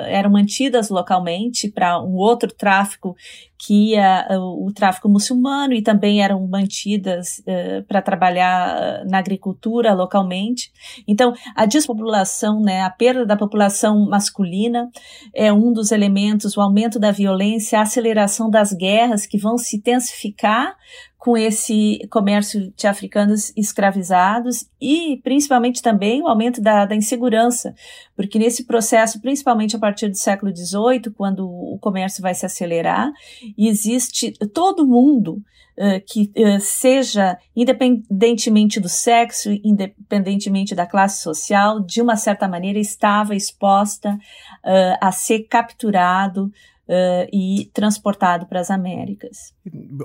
eram 0.08 0.30
mantidas 0.30 0.92
localmente 0.92 1.68
para 1.68 2.00
um 2.00 2.14
outro 2.14 2.54
tráfico 2.54 3.16
que 3.58 3.92
ia 3.92 4.28
uh, 4.30 4.66
o 4.66 4.72
tráfico 4.72 5.10
muçulmano 5.10 5.74
e 5.74 5.82
também 5.82 6.22
eram 6.22 6.46
mantidas 6.48 7.42
para 7.88 8.02
trabalhar 8.02 9.04
na 9.06 9.18
agricultura 9.18 9.94
localmente. 9.94 10.72
Então 11.08 11.34
a 11.56 11.66
despopulação, 11.66 12.62
né, 12.62 12.82
a 12.82 12.90
perda 12.90 13.26
da 13.26 13.36
população 13.36 14.08
masculina 14.08 14.90
é 15.34 15.52
um 15.52 15.72
dos 15.74 15.92
elementos, 15.92 16.56
o 16.56 16.62
aumento 16.62 17.00
da 17.00 17.12
violência, 17.12 17.80
a 17.80 17.84
aceleração 17.84 18.50
das 18.50 18.72
guerras 18.74 19.26
que 19.26 19.38
vão 19.38 19.58
se 19.58 19.78
intensificar 19.78 20.76
com 21.18 21.36
esse 21.36 22.00
comércio 22.10 22.72
de 22.78 22.88
africanos 22.88 23.52
escravizados 23.58 24.70
e 24.80 25.20
principalmente 25.24 25.82
também 25.82 26.22
o 26.22 26.28
aumento 26.28 26.62
da, 26.62 26.86
da, 26.86 26.96
insegurança, 26.96 27.74
porque 28.16 28.38
nesse 28.38 28.66
processo, 28.66 29.20
principalmente 29.20 29.76
a 29.76 29.80
partir 29.80 30.08
do 30.08 30.16
século 30.16 30.56
XVIII, 30.56 31.12
quando 31.16 31.46
o 31.46 31.78
comércio 31.80 32.22
vai 32.22 32.34
se 32.34 32.46
acelerar, 32.46 33.12
existe 33.58 34.32
todo 34.54 34.88
mundo 34.88 35.42
uh, 35.78 36.02
que 36.06 36.32
uh, 36.36 36.60
seja, 36.60 37.38
independentemente 37.56 38.80
do 38.80 38.90
sexo, 38.90 39.50
independentemente 39.64 40.74
da 40.74 40.86
classe 40.86 41.22
social, 41.22 41.80
de 41.80 42.02
uma 42.02 42.16
certa 42.16 42.48
maneira 42.48 42.80
estava 42.80 43.36
exposta 43.36 44.14
uh, 44.14 44.98
a 45.00 45.12
ser 45.12 45.44
capturado, 45.44 46.52
uh, 46.88 47.28
e 47.32 47.70
transportado 47.74 48.46
para 48.46 48.60
as 48.60 48.72
Américas. 48.72 49.54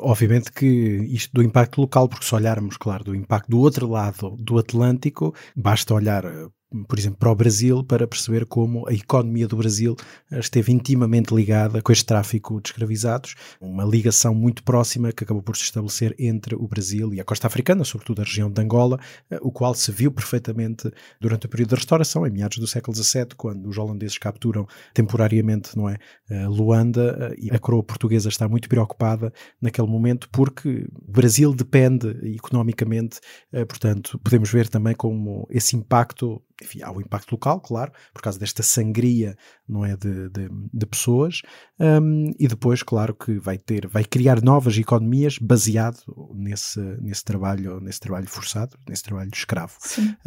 Obviamente 0.01 0.53
que 0.53 0.67
isto 0.67 1.33
do 1.33 1.43
impacto 1.43 1.81
local, 1.81 2.09
porque 2.09 2.25
se 2.25 2.35
olharmos, 2.35 2.77
claro, 2.77 3.05
do 3.05 3.15
impacto 3.15 3.51
do 3.51 3.61
outro 3.61 3.89
lado 3.89 4.37
do 4.39 4.59
Atlântico, 4.59 5.35
basta 5.57 5.95
olhar 5.95 6.25
por 6.89 6.99
exemplo, 6.99 7.19
para 7.19 7.31
o 7.31 7.35
Brasil, 7.35 7.85
para 7.85 8.07
perceber 8.07 8.47
como 8.47 8.89
a 8.89 8.93
economia 8.93 9.47
do 9.47 9.57
Brasil 9.57 9.97
esteve 10.31 10.73
intimamente 10.73 11.35
ligada 11.35 11.83
com 11.83 11.93
este 11.93 12.05
tráfico 12.05 12.61
de 12.61 12.71
escravizados, 12.71 13.35
uma 13.61 13.85
ligação 13.85 14.35
muito 14.35 14.63
próxima 14.63 15.13
que 15.13 15.25
acabou 15.25 15.43
por 15.43 15.57
se 15.57 15.65
estabelecer 15.65 16.15
entre 16.19 16.55
o 16.55 16.67
Brasil 16.67 17.13
e 17.13 17.21
a 17.21 17.25
costa 17.25 17.47
africana, 17.47 17.85
sobretudo 17.85 18.23
a 18.23 18.25
região 18.25 18.51
de 18.51 18.61
Angola, 18.61 18.99
o 19.41 19.53
qual 19.53 19.75
se 19.75 19.93
viu 19.93 20.11
perfeitamente 20.11 20.91
durante 21.21 21.47
o 21.47 21.49
período 21.49 21.71
da 21.71 21.77
restauração, 21.77 22.27
em 22.27 22.31
meados 22.31 22.59
do 22.59 22.67
século 22.67 22.97
XVII, 22.97 23.29
quando 23.37 23.69
os 23.69 23.77
holandeses 23.77 24.19
capturam 24.19 24.67
temporariamente 24.95 25.77
não 25.77 25.89
é, 25.89 25.99
Luanda 26.47 27.35
e 27.39 27.51
a 27.51 27.59
coroa 27.59 27.83
portuguesa 27.83 28.29
está 28.29 28.49
muito 28.49 28.69
preocupada 28.69 29.33
naquele 29.61 29.89
momento 29.89 30.29
porque 30.31 30.89
o 31.07 31.13
Brasil 31.13 31.55
depende 31.55 32.09
economicamente, 32.35 33.21
portanto, 33.69 34.19
podemos 34.19 34.51
ver 34.51 34.69
também 34.69 34.95
como 34.95 35.47
esse 35.51 35.77
impacto 35.77 36.43
enfim, 36.63 36.83
há 36.83 36.91
o 36.91 37.01
impacto 37.01 37.33
local, 37.33 37.61
claro, 37.61 37.93
por 38.13 38.23
causa 38.23 38.39
desta 38.39 38.63
sangria, 38.63 39.37
não 39.69 39.85
é, 39.85 39.97
de, 39.97 40.29
de, 40.29 40.49
de 40.73 40.87
pessoas, 40.87 41.43
um, 41.79 42.31
e 42.39 42.47
depois, 42.47 42.83
claro, 42.83 43.15
que 43.15 43.39
vai 43.39 43.59
ter, 43.59 43.87
vai 43.87 44.05
criar 44.05 44.43
novas 44.43 44.77
economias 44.79 45.39
baseado 45.39 45.99
nesse, 46.35 46.81
nesse 47.01 47.25
trabalho, 47.25 47.81
nesse 47.81 48.01
trabalho 48.01 48.29
forçado, 48.29 48.77
nesse 48.89 49.03
trabalho 49.03 49.31
escravo. 49.33 49.75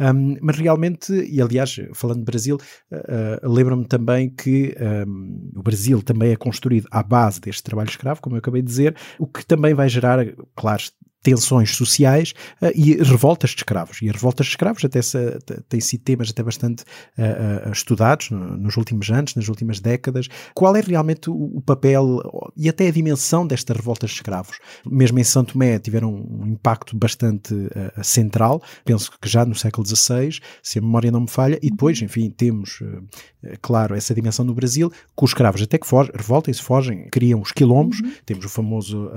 Um, 0.00 0.36
mas 0.40 0.58
realmente, 0.58 1.12
e 1.12 1.40
aliás, 1.40 1.76
falando 1.94 2.18
de 2.18 2.24
Brasil, 2.24 2.58
uh, 2.92 3.48
lembro-me 3.48 3.86
também 3.86 4.28
que 4.28 4.74
um, 5.06 5.50
o 5.56 5.62
Brasil 5.62 6.02
também 6.02 6.32
é 6.32 6.36
construído 6.36 6.88
à 6.90 7.02
base 7.02 7.40
deste 7.40 7.62
trabalho 7.62 7.88
escravo, 7.88 8.20
como 8.20 8.36
eu 8.36 8.38
acabei 8.38 8.62
de 8.62 8.68
dizer, 8.68 8.96
o 9.18 9.26
que 9.26 9.44
também 9.44 9.74
vai 9.74 9.88
gerar, 9.88 10.18
claro, 10.54 10.82
tensões 11.26 11.74
sociais 11.74 12.34
uh, 12.62 12.70
e 12.72 12.94
revoltas 13.02 13.50
de 13.50 13.56
escravos. 13.56 14.00
E 14.00 14.08
as 14.08 14.14
revoltas 14.14 14.46
de 14.46 14.52
escravos 14.52 14.84
até 14.84 15.02
se, 15.02 15.18
têm 15.68 15.80
sido 15.80 16.02
temas 16.02 16.30
até 16.30 16.40
bastante 16.40 16.84
uh, 17.18 17.68
uh, 17.68 17.72
estudados 17.72 18.30
no, 18.30 18.56
nos 18.56 18.76
últimos 18.76 19.10
anos, 19.10 19.34
nas 19.34 19.48
últimas 19.48 19.80
décadas. 19.80 20.28
Qual 20.54 20.76
é 20.76 20.80
realmente 20.80 21.28
o, 21.28 21.56
o, 21.56 21.60
papel 21.60 22.20
e 22.56 22.68
até 22.68 22.86
a 22.86 22.92
dimensão 22.92 23.44
destas 23.44 23.76
revoltas 23.76 24.10
de 24.10 24.16
escravos? 24.16 24.58
Mesmo 24.88 25.18
em 25.18 25.24
Santo 25.24 25.54
Tomé 25.54 25.80
tiveram 25.80 26.14
um 26.14 26.46
impacto 26.46 26.96
bastante 26.96 27.54
central, 28.02 28.62
penso 28.84 29.10
que 29.20 29.28
já 29.28 29.44
no 29.44 29.54
século 29.54 29.86
XVI, 29.86 30.38
se 30.62 30.78
a 30.78 30.82
memória 30.82 31.10
não 31.10 31.20
me 31.22 31.28
falha, 31.28 31.58
e 31.62 31.70
depois, 31.70 32.00
enfim, 32.02 32.30
temos, 32.30 32.82
claro, 33.62 33.94
essa 33.94 34.14
dimensão 34.14 34.44
no 34.44 34.54
Brasil, 34.54 34.92
com 35.14 35.24
os 35.24 35.30
escravos 35.30 35.62
até 35.62 35.78
que 35.78 35.86
revoltam-se, 36.14 36.62
fogem, 36.62 37.08
criam 37.10 37.40
os 37.40 37.52
quilombos, 37.52 38.00
uhum. 38.00 38.12
temos 38.24 38.44
o 38.44 38.48
famoso 38.48 39.10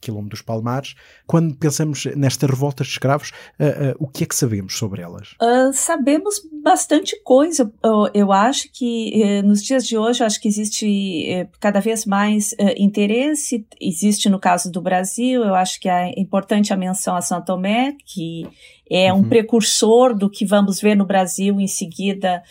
quilombo 0.00 0.28
dos 0.28 0.42
Palmares. 0.42 0.94
Quando 1.26 1.49
quando 1.50 1.56
pensamos 1.56 2.06
nestas 2.16 2.48
revoltas 2.48 2.86
de 2.86 2.92
escravos, 2.92 3.30
uh, 3.58 3.90
uh, 3.92 4.04
o 4.04 4.06
que 4.06 4.24
é 4.24 4.26
que 4.26 4.34
sabemos 4.34 4.76
sobre 4.76 5.02
elas? 5.02 5.34
Uh, 5.42 5.72
sabemos 5.72 6.40
bastante 6.62 7.20
coisa. 7.22 7.70
Eu, 7.82 8.10
eu 8.14 8.32
acho 8.32 8.70
que 8.72 9.22
eh, 9.22 9.42
nos 9.42 9.62
dias 9.62 9.86
de 9.86 9.96
hoje, 9.96 10.22
acho 10.22 10.38
que 10.38 10.46
existe 10.46 11.48
cada 11.58 11.80
vez 11.80 12.04
mais 12.04 12.54
interesse. 12.76 13.66
Existe 13.80 14.28
no 14.28 14.38
caso 14.38 14.70
do 14.70 14.82
Brasil. 14.82 15.42
Eu 15.42 15.54
acho 15.54 15.80
que 15.80 15.88
é 15.88 16.12
importante 16.20 16.70
a 16.70 16.76
menção 16.76 17.16
a 17.16 17.22
São 17.22 17.42
Tomé, 17.42 17.96
que 18.04 18.46
é 18.90 19.12
um 19.12 19.18
uhum. 19.18 19.28
precursor 19.28 20.12
do 20.12 20.28
que 20.28 20.44
vamos 20.44 20.80
ver 20.80 20.96
no 20.96 21.06
Brasil 21.06 21.60
em 21.60 21.68
seguida, 21.68 22.42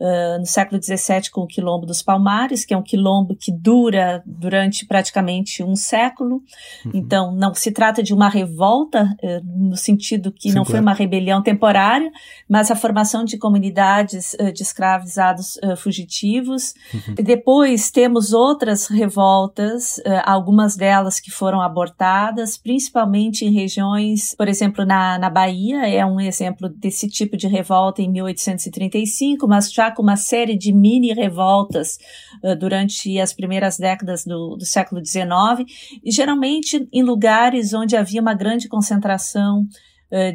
uh, 0.00 0.38
no 0.38 0.46
século 0.46 0.80
XVII, 0.80 1.28
com 1.32 1.40
o 1.40 1.46
Quilombo 1.46 1.84
dos 1.84 2.02
Palmares, 2.02 2.64
que 2.64 2.72
é 2.72 2.76
um 2.76 2.82
quilombo 2.82 3.34
que 3.34 3.50
dura 3.50 4.22
durante 4.24 4.86
praticamente 4.86 5.64
um 5.64 5.74
século. 5.74 6.40
Uhum. 6.84 6.92
Então, 6.94 7.32
não 7.34 7.52
se 7.52 7.72
trata 7.72 8.00
de 8.00 8.14
uma 8.14 8.28
revolta, 8.28 9.04
uh, 9.22 9.68
no 9.68 9.76
sentido 9.76 10.30
que 10.30 10.50
Sim, 10.50 10.54
não 10.54 10.62
claro. 10.62 10.70
foi 10.70 10.80
uma 10.80 10.92
rebelião 10.92 11.42
temporária, 11.42 12.12
mas 12.48 12.70
a 12.70 12.76
formação 12.76 13.24
de 13.24 13.36
comunidades 13.36 14.34
uh, 14.34 14.52
de 14.52 14.62
escravizados 14.62 15.58
fugitivos. 15.78 16.74
Uhum. 16.94 17.14
Depois 17.14 17.90
temos 17.90 18.32
outras 18.32 18.86
revoltas, 18.86 20.00
algumas 20.24 20.76
delas 20.76 21.18
que 21.18 21.30
foram 21.30 21.60
abortadas, 21.60 22.56
principalmente 22.56 23.44
em 23.44 23.52
regiões, 23.52 24.34
por 24.36 24.48
exemplo, 24.48 24.84
na, 24.84 25.18
na 25.18 25.30
Bahia, 25.30 25.87
é 25.94 26.04
um 26.04 26.20
exemplo 26.20 26.68
desse 26.68 27.08
tipo 27.08 27.36
de 27.36 27.46
revolta 27.46 28.02
em 28.02 28.10
1835, 28.10 29.46
mas 29.46 29.72
já 29.72 29.90
com 29.90 30.02
uma 30.02 30.16
série 30.16 30.56
de 30.56 30.72
mini 30.72 31.12
revoltas 31.12 31.98
uh, 32.42 32.56
durante 32.56 33.18
as 33.18 33.32
primeiras 33.32 33.78
décadas 33.78 34.24
do, 34.24 34.56
do 34.56 34.64
século 34.64 35.04
XIX, 35.04 35.64
e 36.04 36.10
geralmente 36.10 36.88
em 36.92 37.02
lugares 37.02 37.72
onde 37.72 37.96
havia 37.96 38.20
uma 38.20 38.34
grande 38.34 38.68
concentração 38.68 39.66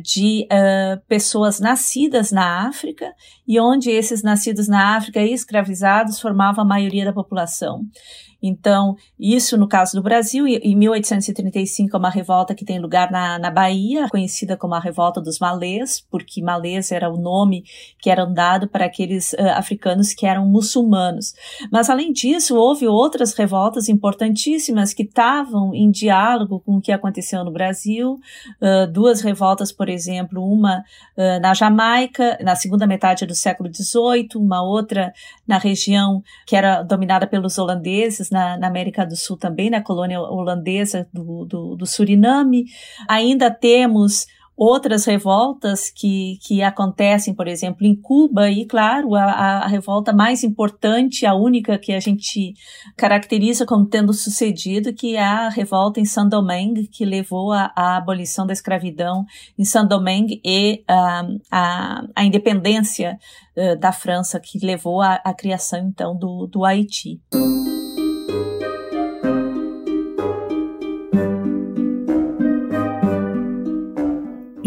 de 0.03 0.45
uh, 0.51 1.01
pessoas 1.07 1.59
nascidas 1.59 2.31
na 2.31 2.67
África 2.67 3.11
e 3.47 3.59
onde 3.59 3.89
esses 3.89 4.21
nascidos 4.21 4.67
na 4.67 4.95
África 4.95 5.19
escravizados 5.19 6.19
formavam 6.19 6.63
a 6.63 6.67
maioria 6.67 7.05
da 7.05 7.11
população. 7.11 7.81
Então, 8.43 8.97
isso 9.17 9.57
no 9.57 9.69
caso 9.69 9.93
do 9.95 10.03
Brasil, 10.03 10.45
em 10.45 10.75
1835 10.75 11.95
é 11.95 11.99
uma 11.99 12.09
revolta 12.09 12.53
que 12.53 12.65
tem 12.65 12.77
lugar 12.77 13.09
na, 13.09 13.39
na 13.39 13.49
Bahia, 13.49 14.09
conhecida 14.09 14.57
como 14.57 14.75
a 14.75 14.79
Revolta 14.79 15.21
dos 15.21 15.39
Malês, 15.39 16.05
porque 16.11 16.41
Malês 16.41 16.91
era 16.91 17.09
o 17.09 17.15
nome 17.15 17.63
que 18.01 18.09
era 18.09 18.25
dado 18.25 18.67
para 18.67 18.83
aqueles 18.83 19.31
uh, 19.33 19.51
africanos 19.55 20.13
que 20.13 20.25
eram 20.25 20.45
muçulmanos. 20.45 21.33
Mas, 21.71 21.89
além 21.89 22.11
disso, 22.11 22.57
houve 22.57 22.85
outras 22.85 23.33
revoltas 23.33 23.87
importantíssimas 23.87 24.93
que 24.93 25.03
estavam 25.03 25.73
em 25.73 25.89
diálogo 25.89 26.59
com 26.65 26.75
o 26.75 26.81
que 26.81 26.91
aconteceu 26.91 27.45
no 27.45 27.51
Brasil. 27.51 28.19
Uh, 28.61 28.91
duas 28.91 29.21
revoltas, 29.21 29.71
por 29.71 29.87
exemplo, 29.87 30.43
uma 30.43 30.83
uh, 31.17 31.39
na 31.41 31.53
Jamaica, 31.53 32.37
na 32.41 32.57
segunda 32.57 32.85
metade 32.85 33.25
do 33.25 33.33
século 33.33 33.73
XVIII, 33.73 34.27
uma 34.35 34.61
outra 34.61 35.13
na 35.47 35.57
região 35.57 36.21
que 36.45 36.55
era 36.55 36.81
dominada 36.81 37.27
pelos 37.27 37.57
holandeses, 37.57 38.29
na, 38.29 38.57
na, 38.57 38.67
América 38.67 39.05
do 39.05 39.15
Sul 39.15 39.37
também, 39.37 39.69
na 39.69 39.81
colônia 39.81 40.21
holandesa 40.21 41.07
do, 41.13 41.45
do, 41.45 41.75
do 41.75 41.85
Suriname. 41.85 42.65
Ainda 43.07 43.51
temos 43.51 44.25
outras 44.55 45.05
revoltas 45.05 45.89
que, 45.89 46.37
que 46.41 46.61
acontecem, 46.61 47.33
por 47.33 47.47
exemplo, 47.47 47.85
em 47.85 47.95
Cuba, 47.95 48.49
e 48.49 48.65
claro, 48.65 49.15
a, 49.15 49.23
a, 49.23 49.67
revolta 49.67 50.13
mais 50.13 50.43
importante, 50.43 51.25
a 51.25 51.33
única 51.33 51.77
que 51.77 51.91
a 51.91 51.99
gente 51.99 52.53
caracteriza 52.95 53.65
como 53.65 53.85
tendo 53.85 54.13
sucedido, 54.13 54.93
que 54.93 55.15
é 55.15 55.23
a 55.23 55.49
revolta 55.49 55.99
em 55.99 56.05
Saint-Domingue, 56.05 56.87
que 56.87 57.03
levou 57.03 57.51
à 57.51 57.71
abolição 57.97 58.45
da 58.45 58.53
escravidão 58.53 59.25
em 59.57 59.65
Saint-Domingue 59.65 60.39
e 60.45 60.83
a 60.87 62.23
independência 62.23 63.17
uh, 63.57 63.79
da 63.79 63.91
França, 63.91 64.39
que 64.39 64.63
levou 64.63 65.01
à 65.01 65.33
criação, 65.33 65.79
então, 65.87 66.15
do, 66.15 66.47
do 66.47 66.63
Haiti. 66.63 67.19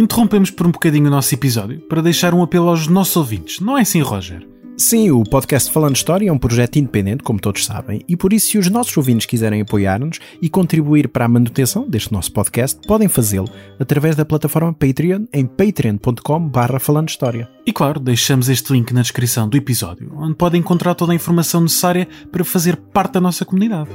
Interrompemos 0.06 0.52
por 0.52 0.68
um 0.68 0.70
bocadinho 0.70 1.08
o 1.08 1.10
nosso 1.10 1.34
episódio 1.34 1.80
para 1.80 2.00
deixar 2.00 2.32
um 2.32 2.40
apelo 2.40 2.68
aos 2.68 2.86
nossos 2.86 3.16
ouvintes, 3.16 3.58
não 3.58 3.76
é 3.76 3.80
assim, 3.80 4.00
Roger? 4.00 4.46
Sim, 4.78 5.10
o 5.10 5.24
podcast 5.24 5.72
Falando 5.72 5.96
História 5.96 6.28
é 6.28 6.32
um 6.32 6.38
projeto 6.38 6.76
independente, 6.76 7.24
como 7.24 7.40
todos 7.40 7.64
sabem, 7.64 8.04
e 8.06 8.16
por 8.16 8.32
isso, 8.32 8.46
se 8.46 8.56
os 8.58 8.70
nossos 8.70 8.96
ouvintes 8.96 9.26
quiserem 9.26 9.62
apoiar-nos 9.62 10.20
e 10.40 10.48
contribuir 10.48 11.08
para 11.08 11.24
a 11.24 11.28
manutenção 11.28 11.90
deste 11.90 12.12
nosso 12.12 12.32
podcast, 12.32 12.78
podem 12.86 13.08
fazê-lo 13.08 13.50
através 13.80 14.14
da 14.14 14.24
plataforma 14.24 14.72
Patreon 14.72 15.24
em 15.32 15.44
patreon.com.br 15.44 16.78
Falando 16.78 17.08
História. 17.08 17.48
E 17.66 17.72
claro, 17.72 17.98
deixamos 17.98 18.48
este 18.48 18.72
link 18.72 18.94
na 18.94 19.02
descrição 19.02 19.48
do 19.48 19.56
episódio, 19.56 20.12
onde 20.18 20.36
podem 20.36 20.60
encontrar 20.60 20.94
toda 20.94 21.10
a 21.10 21.16
informação 21.16 21.60
necessária 21.60 22.06
para 22.30 22.44
fazer 22.44 22.76
parte 22.76 23.14
da 23.14 23.20
nossa 23.20 23.44
comunidade. 23.44 23.90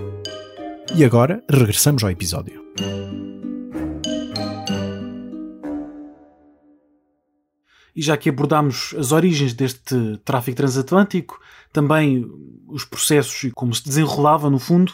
E 0.93 1.05
agora, 1.05 1.41
regressamos 1.49 2.03
ao 2.03 2.11
episódio. 2.11 2.61
E 7.95 8.01
já 8.01 8.15
que 8.17 8.29
abordámos 8.29 8.95
as 8.97 9.11
origens 9.11 9.53
deste 9.53 10.17
tráfico 10.23 10.57
transatlântico, 10.57 11.39
também 11.71 12.29
os 12.67 12.85
processos 12.85 13.43
e 13.43 13.51
como 13.51 13.73
se 13.73 13.83
desenrolava 13.83 14.49
no 14.49 14.59
fundo, 14.59 14.93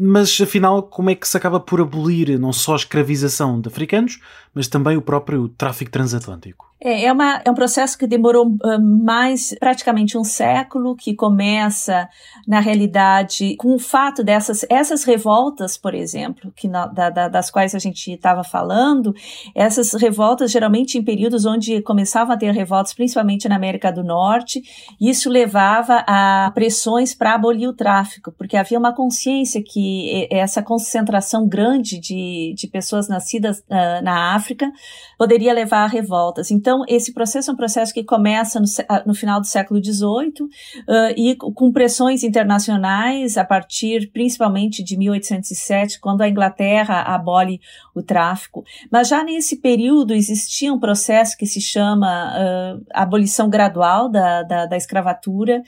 mas 0.00 0.40
afinal, 0.40 0.84
como 0.84 1.10
é 1.10 1.14
que 1.16 1.26
se 1.26 1.36
acaba 1.36 1.58
por 1.58 1.80
abolir 1.80 2.38
não 2.38 2.52
só 2.52 2.74
a 2.74 2.76
escravização 2.76 3.60
de 3.60 3.68
africanos, 3.68 4.20
mas 4.54 4.68
também 4.68 4.96
o 4.96 5.02
próprio 5.02 5.48
tráfico 5.48 5.90
transatlântico? 5.90 6.72
É, 6.80 7.06
é, 7.06 7.12
uma, 7.12 7.42
é 7.44 7.50
um 7.50 7.54
processo 7.54 7.98
que 7.98 8.06
demorou 8.06 8.56
mais 8.80 9.54
praticamente 9.58 10.16
um 10.16 10.22
século, 10.22 10.94
que 10.94 11.14
começa, 11.14 12.08
na 12.46 12.60
realidade, 12.60 13.56
com 13.56 13.74
o 13.74 13.78
fato 13.78 14.22
dessas 14.22 14.64
essas 14.70 15.02
revoltas, 15.02 15.76
por 15.76 15.92
exemplo, 15.92 16.52
que 16.54 16.68
na, 16.68 16.86
da, 16.86 17.10
da, 17.10 17.28
das 17.28 17.50
quais 17.50 17.74
a 17.74 17.78
gente 17.78 18.12
estava 18.12 18.44
falando, 18.44 19.12
essas 19.54 19.92
revoltas 19.94 20.52
geralmente 20.52 20.96
em 20.96 21.02
períodos 21.02 21.44
onde 21.44 21.82
começavam 21.82 22.34
a 22.34 22.38
ter 22.38 22.52
revoltas, 22.52 22.94
principalmente 22.94 23.48
na 23.48 23.56
América 23.56 23.90
do 23.90 24.04
Norte, 24.04 24.62
isso 25.00 25.28
levava 25.28 26.04
a 26.06 26.50
pressões 26.54 27.12
para 27.14 27.34
abolir 27.34 27.68
o 27.68 27.72
tráfico, 27.72 28.32
porque 28.32 28.56
havia 28.56 28.78
uma 28.78 28.94
consciência 28.94 29.62
que 29.62 30.28
essa 30.30 30.62
concentração 30.62 31.48
grande 31.48 31.98
de, 31.98 32.54
de 32.56 32.68
pessoas 32.68 33.08
nascidas 33.08 33.58
uh, 33.60 34.02
na 34.02 34.34
África 34.36 34.70
poderia 35.18 35.52
levar 35.52 35.82
a 35.82 35.88
revoltas. 35.88 36.52
Então, 36.52 36.84
esse 36.86 37.12
processo 37.12 37.50
é 37.50 37.52
um 37.52 37.56
processo 37.56 37.92
que 37.92 38.04
começa 38.04 38.60
no, 38.60 38.66
no 39.04 39.14
final 39.14 39.40
do 39.40 39.46
século 39.48 39.82
XVIII 39.84 40.44
uh, 40.44 41.14
e 41.16 41.34
com 41.36 41.72
pressões 41.72 42.22
internacionais 42.22 43.36
a 43.36 43.44
partir 43.44 44.12
principalmente 44.12 44.82
de 44.82 44.96
1807, 44.96 45.98
quando 45.98 46.22
a 46.22 46.28
Inglaterra 46.28 47.02
abole 47.02 47.60
o 47.96 48.00
tráfico. 48.00 48.62
Mas 48.92 49.08
já 49.08 49.24
nesse 49.24 49.56
período 49.60 50.14
existia 50.14 50.72
um 50.72 50.78
processo 50.78 51.36
que 51.36 51.46
se 51.46 51.60
chama 51.60 52.06
uh, 52.06 52.86
abolição 52.94 53.50
gradual 53.50 54.08
da, 54.08 54.44
da, 54.44 54.66
da 54.66 54.76
escravatura, 54.76 55.62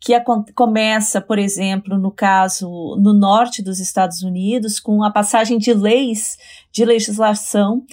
que 0.00 0.14
a, 0.14 0.24
começa, 0.52 1.20
por 1.20 1.38
exemplo, 1.38 1.96
no 1.96 2.10
caso 2.10 2.68
no 3.00 3.12
norte 3.12 3.62
dos 3.62 3.78
Estados 3.78 4.22
Unidos, 4.22 4.80
com 4.80 5.04
a 5.04 5.12
passagem 5.12 5.58
de 5.58 5.72
leis 5.72 6.36
de 6.72 6.84
legislação 6.84 7.84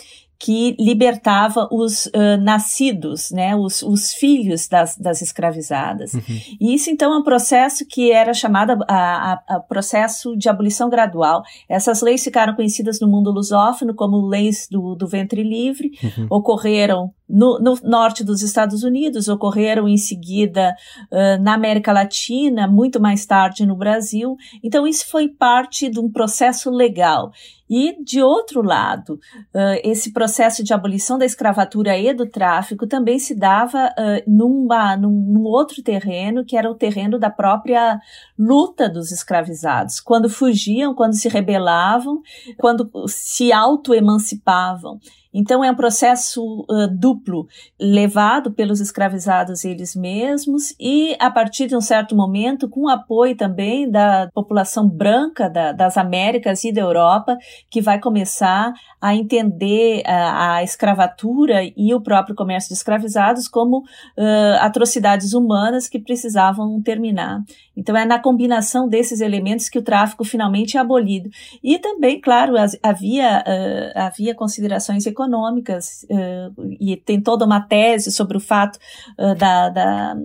que 0.43 0.75
libertava 0.77 1.69
os 1.71 2.07
uh, 2.07 2.35
nascidos, 2.41 3.31
né, 3.31 3.55
os, 3.55 3.81
os 3.81 4.11
filhos 4.11 4.67
das, 4.67 4.97
das 4.97 5.21
escravizadas. 5.21 6.13
Uhum. 6.13 6.21
E 6.59 6.73
isso, 6.73 6.89
então, 6.89 7.13
é 7.13 7.17
um 7.17 7.23
processo 7.23 7.85
que 7.87 8.11
era 8.11 8.33
chamado 8.33 8.73
a, 8.85 8.85
a, 8.89 9.55
a, 9.55 9.59
processo 9.61 10.35
de 10.35 10.49
abolição 10.49 10.89
gradual. 10.89 11.43
Essas 11.69 12.01
leis 12.01 12.21
ficaram 12.25 12.55
conhecidas 12.55 12.99
no 12.99 13.07
mundo 13.07 13.31
lusófono 13.31 13.95
como 13.95 14.27
leis 14.27 14.67
do, 14.69 14.95
do 14.95 15.07
ventre 15.07 15.43
livre, 15.43 15.91
uhum. 16.03 16.27
ocorreram 16.29 17.13
no, 17.33 17.57
no, 17.57 17.75
norte 17.83 18.23
dos 18.23 18.43
Estados 18.43 18.83
Unidos, 18.83 19.27
ocorreram 19.27 19.87
em 19.87 19.97
seguida 19.97 20.75
uh, 21.11 21.41
na 21.41 21.55
América 21.55 21.91
Latina, 21.91 22.67
muito 22.67 23.01
mais 23.01 23.25
tarde 23.25 23.65
no 23.65 23.75
Brasil. 23.75 24.37
Então, 24.63 24.85
isso 24.85 25.09
foi 25.09 25.27
parte 25.27 25.89
de 25.89 25.99
um 25.99 26.11
processo 26.11 26.69
legal. 26.69 27.31
E, 27.67 28.03
de 28.03 28.21
outro 28.21 28.61
lado, 28.61 29.13
uh, 29.13 29.79
esse 29.83 30.13
processo 30.13 30.63
de 30.63 30.75
abolição 30.75 31.17
da 31.17 31.25
escravatura 31.25 31.97
e 31.97 32.13
do 32.13 32.27
tráfico 32.27 32.85
também 32.85 33.17
se 33.17 33.33
dava 33.33 33.87
uh, 33.87 34.31
numa, 34.31 34.95
num, 34.95 35.09
num, 35.09 35.43
outro 35.43 35.81
terreno, 35.81 36.45
que 36.45 36.55
era 36.55 36.69
o 36.69 36.75
terreno 36.75 37.17
da 37.17 37.31
própria 37.31 37.99
luta 38.37 38.87
dos 38.87 39.11
escravizados, 39.11 39.99
quando 39.99 40.29
fugiam, 40.29 40.93
quando 40.93 41.13
se 41.13 41.27
rebelavam, 41.27 42.21
quando 42.59 42.91
se 43.07 43.51
auto-emancipavam. 43.51 44.99
Então 45.33 45.63
é 45.63 45.71
um 45.71 45.75
processo 45.75 46.65
uh, 46.69 46.87
duplo, 46.87 47.47
levado 47.79 48.51
pelos 48.51 48.79
escravizados 48.79 49.65
eles 49.65 49.95
mesmos 49.95 50.75
e 50.79 51.15
a 51.19 51.31
partir 51.31 51.67
de 51.67 51.75
um 51.75 51.81
certo 51.81 52.15
momento 52.15 52.69
com 52.69 52.87
apoio 52.87 53.35
também 53.35 53.89
da 53.89 54.29
população 54.31 54.87
branca 54.87 55.49
da, 55.49 55.71
das 55.71 55.97
Américas 55.97 56.63
e 56.63 56.71
da 56.71 56.81
Europa, 56.81 57.35
que 57.69 57.81
vai 57.81 57.99
começar 57.99 58.71
a 59.01 59.15
entender 59.15 60.03
a, 60.05 60.57
a 60.57 60.63
escravatura 60.63 61.63
e 61.75 61.93
o 61.93 62.01
próprio 62.01 62.35
comércio 62.35 62.69
de 62.69 62.75
escravizados 62.75 63.47
como 63.47 63.79
uh, 63.79 64.59
atrocidades 64.59 65.33
humanas 65.33 65.87
que 65.87 65.99
precisavam 65.99 66.79
terminar. 66.81 67.41
Então 67.75 67.97
é 67.97 68.05
na 68.05 68.19
combinação 68.19 68.87
desses 68.87 69.19
elementos 69.19 69.67
que 69.67 69.79
o 69.79 69.83
tráfico 69.83 70.23
finalmente 70.23 70.77
é 70.77 70.79
abolido. 70.79 71.29
E 71.63 71.79
também, 71.79 72.21
claro, 72.21 72.53
havia, 72.83 73.43
uh, 73.47 73.99
havia 73.99 74.35
considerações 74.35 75.05
econômicas 75.07 75.22
econômicas, 75.23 76.05
uh, 76.09 76.75
e 76.79 76.97
tem 76.97 77.21
toda 77.21 77.45
uma 77.45 77.61
tese 77.61 78.11
sobre 78.11 78.37
o 78.37 78.39
fato 78.39 78.77
uh, 79.17 79.35
da, 79.35 79.69
da, 79.69 80.15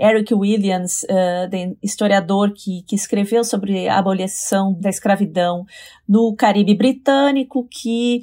Eric 0.00 0.34
Williams, 0.34 1.04
uh, 1.04 1.76
historiador 1.82 2.52
que, 2.52 2.82
que 2.82 2.94
escreveu 2.94 3.44
sobre 3.44 3.88
a 3.88 3.98
abolição 3.98 4.76
da 4.80 4.88
escravidão 4.88 5.64
no 6.08 6.34
Caribe 6.36 6.74
britânico, 6.76 7.66
que 7.68 8.22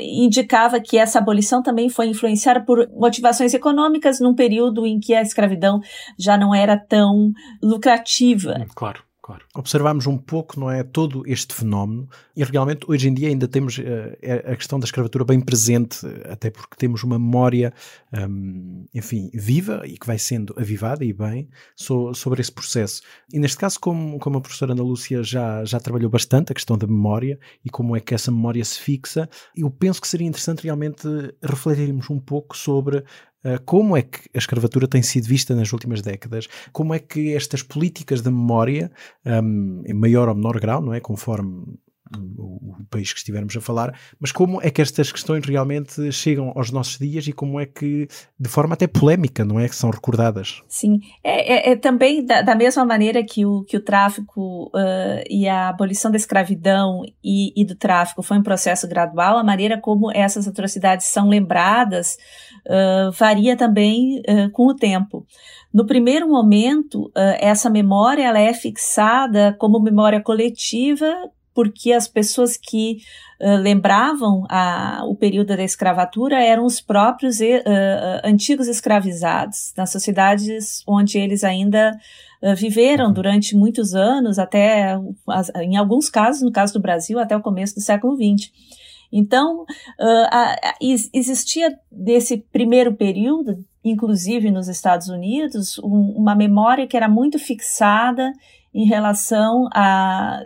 indicava 0.00 0.80
que 0.80 0.96
essa 0.96 1.18
abolição 1.18 1.60
também 1.60 1.88
foi 1.88 2.06
influenciada 2.06 2.60
por 2.60 2.88
motivações 2.92 3.52
econômicas 3.52 4.20
num 4.20 4.34
período 4.34 4.86
em 4.86 5.00
que 5.00 5.12
a 5.12 5.20
escravidão 5.20 5.80
já 6.16 6.36
não 6.36 6.54
era 6.54 6.76
tão 6.76 7.32
lucrativa. 7.60 8.64
Claro. 8.74 9.02
Claro. 9.22 9.44
Observamos 9.54 10.04
um 10.08 10.18
pouco, 10.18 10.58
não 10.58 10.68
é, 10.68 10.82
todo 10.82 11.22
este 11.28 11.54
fenómeno 11.54 12.08
e 12.34 12.42
realmente 12.42 12.84
hoje 12.88 13.08
em 13.08 13.14
dia 13.14 13.28
ainda 13.28 13.46
temos 13.46 13.78
uh, 13.78 13.82
a 14.50 14.56
questão 14.56 14.80
da 14.80 14.84
escravatura 14.84 15.24
bem 15.24 15.40
presente, 15.40 16.04
até 16.28 16.50
porque 16.50 16.74
temos 16.76 17.04
uma 17.04 17.20
memória, 17.20 17.72
um, 18.12 18.84
enfim, 18.92 19.30
viva 19.32 19.82
e 19.86 19.96
que 19.96 20.08
vai 20.08 20.18
sendo 20.18 20.52
avivada 20.58 21.04
e 21.04 21.12
bem 21.12 21.48
so, 21.76 22.12
sobre 22.14 22.40
esse 22.40 22.50
processo. 22.50 23.00
E 23.32 23.38
neste 23.38 23.58
caso, 23.58 23.78
como, 23.78 24.18
como 24.18 24.38
a 24.38 24.40
professora 24.40 24.72
Ana 24.72 24.82
Lúcia 24.82 25.22
já, 25.22 25.64
já 25.64 25.78
trabalhou 25.78 26.10
bastante 26.10 26.50
a 26.50 26.54
questão 26.54 26.76
da 26.76 26.88
memória 26.88 27.38
e 27.64 27.70
como 27.70 27.94
é 27.94 28.00
que 28.00 28.16
essa 28.16 28.32
memória 28.32 28.64
se 28.64 28.80
fixa, 28.80 29.30
eu 29.56 29.70
penso 29.70 30.00
que 30.00 30.08
seria 30.08 30.26
interessante 30.26 30.64
realmente 30.64 31.06
refletirmos 31.40 32.10
um 32.10 32.18
pouco 32.18 32.56
sobre 32.56 32.96
eh, 32.98 33.04
como 33.64 33.96
é 33.96 34.02
que 34.02 34.28
a 34.34 34.38
escravatura 34.38 34.86
tem 34.86 35.02
sido 35.02 35.26
vista 35.26 35.54
nas 35.54 35.72
últimas 35.72 36.00
décadas? 36.02 36.48
Como 36.72 36.94
é 36.94 36.98
que 36.98 37.34
estas 37.34 37.62
políticas 37.62 38.22
de 38.22 38.30
memória, 38.30 38.90
um, 39.26 39.82
em 39.84 39.94
maior 39.94 40.28
ou 40.28 40.34
menor 40.34 40.60
grau, 40.60 40.80
não 40.80 40.94
é? 40.94 41.00
Conforme 41.00 41.78
o, 42.18 42.62
país 42.90 43.12
que 43.12 43.18
estivermos 43.18 43.56
a 43.56 43.60
falar, 43.60 43.98
mas 44.20 44.30
como 44.30 44.60
é 44.62 44.70
que 44.70 44.82
estas 44.82 45.10
questões 45.10 45.44
realmente 45.46 46.12
chegam 46.12 46.52
aos 46.54 46.70
nossos 46.70 46.98
dias 46.98 47.26
e 47.26 47.32
como 47.32 47.58
é 47.58 47.66
que, 47.66 48.06
de 48.38 48.48
forma 48.48 48.74
até 48.74 48.86
polémica, 48.86 49.44
não 49.44 49.58
é? 49.58 49.68
Que 49.68 49.74
são 49.74 49.90
recordadas. 49.90 50.62
Sim, 50.68 51.00
é, 51.24 51.70
é, 51.70 51.72
é 51.72 51.76
também 51.76 52.24
da, 52.24 52.42
da, 52.42 52.54
mesma 52.54 52.84
maneira 52.84 53.24
que 53.24 53.46
o, 53.46 53.64
que 53.64 53.76
o 53.76 53.80
tráfico 53.80 54.66
uh, 54.66 55.22
e 55.28 55.48
a 55.48 55.70
abolição 55.70 56.10
da 56.10 56.16
escravidão 56.16 57.02
e, 57.24 57.52
e, 57.60 57.64
do 57.64 57.74
tráfico 57.74 58.22
foi 58.22 58.36
um 58.38 58.42
processo 58.42 58.86
gradual, 58.86 59.38
a 59.38 59.44
maneira 59.44 59.80
como 59.80 60.10
essas 60.12 60.46
atrocidades 60.46 61.06
são 61.06 61.28
lembradas 61.28 62.16
uh, 62.66 63.10
varia 63.12 63.56
também 63.56 64.20
uh, 64.20 64.50
com 64.52 64.66
o 64.66 64.76
tempo. 64.76 65.26
No 65.72 65.86
primeiro 65.86 66.28
momento, 66.28 67.10
essa 67.40 67.70
memória 67.70 68.24
ela 68.24 68.38
é 68.38 68.52
fixada 68.52 69.56
como 69.58 69.80
memória 69.80 70.20
coletiva 70.20 71.06
porque 71.54 71.92
as 71.92 72.08
pessoas 72.08 72.56
que 72.56 72.98
uh, 73.40 73.56
lembravam 73.56 74.44
a, 74.48 75.02
o 75.04 75.14
período 75.14 75.48
da 75.48 75.62
escravatura 75.62 76.42
eram 76.42 76.64
os 76.64 76.80
próprios 76.80 77.40
uh, 77.40 78.22
antigos 78.24 78.68
escravizados, 78.68 79.72
nas 79.76 79.90
sociedades 79.90 80.82
onde 80.86 81.18
eles 81.18 81.44
ainda 81.44 81.96
uh, 82.42 82.54
viveram 82.54 83.06
uhum. 83.06 83.12
durante 83.12 83.56
muitos 83.56 83.94
anos, 83.94 84.38
até, 84.38 84.98
em 85.62 85.76
alguns 85.76 86.08
casos, 86.08 86.42
no 86.42 86.52
caso 86.52 86.72
do 86.72 86.80
Brasil, 86.80 87.18
até 87.18 87.36
o 87.36 87.42
começo 87.42 87.74
do 87.74 87.80
século 87.80 88.16
XX. 88.16 88.50
Então, 89.14 89.66
existia 90.80 91.78
desse 91.90 92.38
primeiro 92.50 92.94
período, 92.94 93.62
inclusive 93.84 94.50
nos 94.50 94.68
Estados 94.68 95.08
Unidos, 95.08 95.78
um, 95.80 96.14
uma 96.16 96.34
memória 96.34 96.86
que 96.86 96.96
era 96.96 97.10
muito 97.10 97.38
fixada 97.38 98.32
em 98.74 98.86
relação 98.86 99.68
a 99.74 100.42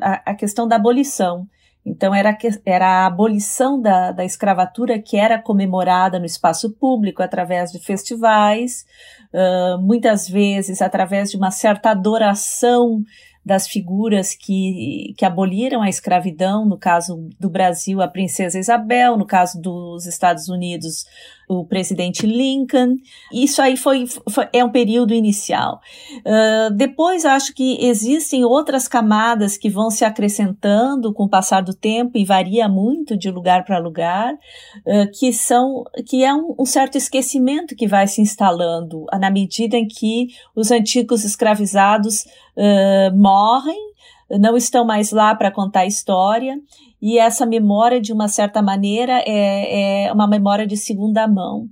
a, 0.00 0.30
a 0.30 0.34
questão 0.34 0.66
da 0.66 0.76
abolição. 0.76 1.46
Então, 1.84 2.12
era, 2.12 2.36
era 2.64 2.86
a 2.86 3.06
abolição 3.06 3.80
da, 3.80 4.10
da 4.10 4.24
escravatura 4.24 4.98
que 4.98 5.16
era 5.16 5.40
comemorada 5.40 6.18
no 6.18 6.26
espaço 6.26 6.72
público 6.72 7.22
através 7.22 7.70
de 7.70 7.78
festivais, 7.78 8.84
uh, 9.32 9.80
muitas 9.80 10.28
vezes 10.28 10.82
através 10.82 11.30
de 11.30 11.36
uma 11.36 11.52
certa 11.52 11.90
adoração 11.90 13.04
das 13.44 13.68
figuras 13.68 14.34
que, 14.34 15.14
que 15.16 15.24
aboliram 15.24 15.80
a 15.80 15.88
escravidão, 15.88 16.66
no 16.66 16.76
caso 16.76 17.30
do 17.38 17.48
Brasil, 17.48 18.02
a 18.02 18.08
princesa 18.08 18.58
Isabel, 18.58 19.16
no 19.16 19.24
caso 19.24 19.62
dos 19.62 20.04
Estados 20.04 20.48
Unidos, 20.48 21.04
o 21.48 21.64
presidente 21.64 22.26
Lincoln. 22.26 22.96
Isso 23.32 23.62
aí 23.62 23.76
foi, 23.76 24.06
foi 24.28 24.48
é 24.52 24.64
um 24.64 24.70
período 24.70 25.14
inicial. 25.14 25.80
Uh, 26.18 26.74
depois 26.74 27.24
acho 27.24 27.54
que 27.54 27.78
existem 27.84 28.44
outras 28.44 28.88
camadas 28.88 29.56
que 29.56 29.70
vão 29.70 29.90
se 29.90 30.04
acrescentando 30.04 31.12
com 31.12 31.24
o 31.24 31.28
passar 31.28 31.62
do 31.62 31.74
tempo 31.74 32.18
e 32.18 32.24
varia 32.24 32.68
muito 32.68 33.16
de 33.16 33.30
lugar 33.30 33.64
para 33.64 33.78
lugar, 33.78 34.34
uh, 34.34 35.10
que 35.18 35.32
são 35.32 35.84
que 36.06 36.24
é 36.24 36.34
um, 36.34 36.54
um, 36.58 36.66
certo 36.66 36.96
esquecimento 36.96 37.76
que 37.76 37.86
vai 37.86 38.06
se 38.06 38.20
instalando 38.20 39.06
na 39.20 39.30
medida 39.30 39.76
em 39.76 39.86
que 39.86 40.28
os 40.54 40.70
antigos 40.70 41.24
escravizados 41.24 42.24
uh, 42.56 43.16
morrem 43.16 43.95
não 44.30 44.56
estão 44.56 44.84
mais 44.84 45.12
lá 45.12 45.34
para 45.34 45.50
contar 45.50 45.80
a 45.80 45.86
história 45.86 46.58
e 47.00 47.18
essa 47.18 47.46
memória, 47.46 48.00
de 48.00 48.12
uma 48.12 48.28
certa 48.28 48.62
maneira, 48.62 49.22
é, 49.26 50.06
é 50.06 50.12
uma 50.12 50.26
memória 50.26 50.66
de 50.66 50.76
segunda 50.76 51.28
mão. 51.28 51.68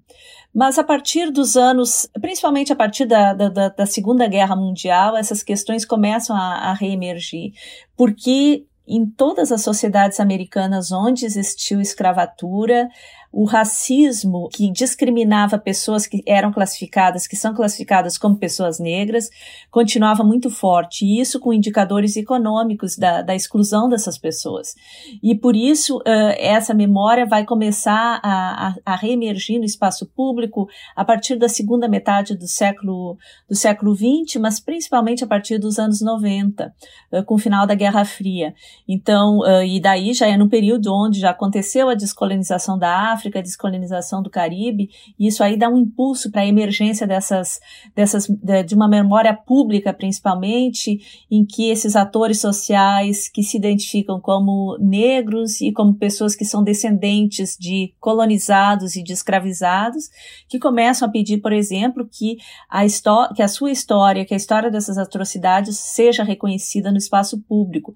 Mas 0.54 0.78
a 0.78 0.84
partir 0.84 1.32
dos 1.32 1.56
anos, 1.56 2.08
principalmente 2.20 2.72
a 2.72 2.76
partir 2.76 3.06
da, 3.06 3.34
da, 3.34 3.68
da 3.70 3.86
Segunda 3.86 4.28
Guerra 4.28 4.54
Mundial, 4.54 5.16
essas 5.16 5.42
questões 5.42 5.84
começam 5.84 6.36
a, 6.36 6.70
a 6.70 6.72
reemergir, 6.72 7.52
porque 7.96 8.64
em 8.86 9.04
todas 9.04 9.50
as 9.50 9.62
sociedades 9.62 10.20
americanas 10.20 10.92
onde 10.92 11.24
existiu 11.24 11.80
escravatura, 11.80 12.88
o 13.36 13.44
racismo 13.44 14.48
que 14.48 14.70
discriminava 14.70 15.58
pessoas 15.58 16.06
que 16.06 16.22
eram 16.24 16.52
classificadas, 16.52 17.26
que 17.26 17.34
são 17.34 17.52
classificadas 17.52 18.16
como 18.16 18.36
pessoas 18.36 18.78
negras, 18.78 19.28
continuava 19.72 20.22
muito 20.22 20.48
forte, 20.48 21.04
e 21.04 21.20
isso 21.20 21.40
com 21.40 21.52
indicadores 21.52 22.16
econômicos 22.16 22.96
da, 22.96 23.22
da 23.22 23.34
exclusão 23.34 23.88
dessas 23.88 24.16
pessoas. 24.16 24.76
E 25.20 25.34
por 25.34 25.56
isso, 25.56 25.98
uh, 25.98 26.34
essa 26.38 26.72
memória 26.72 27.26
vai 27.26 27.44
começar 27.44 28.20
a, 28.22 28.68
a, 28.68 28.74
a 28.86 28.96
reemergir 28.96 29.58
no 29.58 29.64
espaço 29.64 30.06
público 30.06 30.68
a 30.94 31.04
partir 31.04 31.34
da 31.36 31.48
segunda 31.48 31.88
metade 31.88 32.38
do 32.38 32.46
século, 32.46 33.18
do 33.48 33.56
século 33.56 33.96
XX, 33.96 34.40
mas 34.40 34.60
principalmente 34.60 35.24
a 35.24 35.26
partir 35.26 35.58
dos 35.58 35.80
anos 35.80 36.00
90, 36.00 36.72
uh, 37.12 37.24
com 37.24 37.34
o 37.34 37.38
final 37.38 37.66
da 37.66 37.74
Guerra 37.74 38.04
Fria. 38.04 38.54
Então, 38.88 39.38
uh, 39.38 39.64
e 39.64 39.80
daí 39.80 40.14
já 40.14 40.28
é 40.28 40.36
no 40.36 40.48
período 40.48 40.94
onde 40.94 41.18
já 41.18 41.30
aconteceu 41.30 41.88
a 41.88 41.94
descolonização 41.94 42.78
da 42.78 43.12
África, 43.12 43.23
a 43.38 43.42
descolonização 43.42 44.22
do 44.22 44.30
Caribe, 44.30 44.88
e 45.18 45.26
isso 45.26 45.42
aí 45.42 45.56
dá 45.56 45.68
um 45.68 45.78
impulso 45.78 46.30
para 46.30 46.42
a 46.42 46.46
emergência 46.46 47.06
dessas, 47.06 47.60
dessas, 47.94 48.26
de 48.66 48.74
uma 48.74 48.88
memória 48.88 49.34
pública, 49.34 49.92
principalmente, 49.92 50.98
em 51.30 51.44
que 51.44 51.70
esses 51.70 51.96
atores 51.96 52.40
sociais 52.40 53.28
que 53.28 53.42
se 53.42 53.56
identificam 53.56 54.20
como 54.20 54.76
negros 54.80 55.60
e 55.60 55.72
como 55.72 55.94
pessoas 55.94 56.34
que 56.34 56.44
são 56.44 56.62
descendentes 56.62 57.56
de 57.58 57.94
colonizados 58.00 58.96
e 58.96 59.02
de 59.02 59.12
escravizados, 59.12 60.08
que 60.48 60.58
começam 60.58 61.08
a 61.08 61.10
pedir, 61.10 61.38
por 61.38 61.52
exemplo, 61.52 62.08
que 62.10 62.36
a, 62.68 62.82
que 63.34 63.42
a 63.42 63.48
sua 63.48 63.70
história, 63.70 64.24
que 64.24 64.34
a 64.34 64.36
história 64.36 64.70
dessas 64.70 64.98
atrocidades 64.98 65.78
seja 65.78 66.22
reconhecida 66.22 66.90
no 66.90 66.98
espaço 66.98 67.40
público 67.42 67.94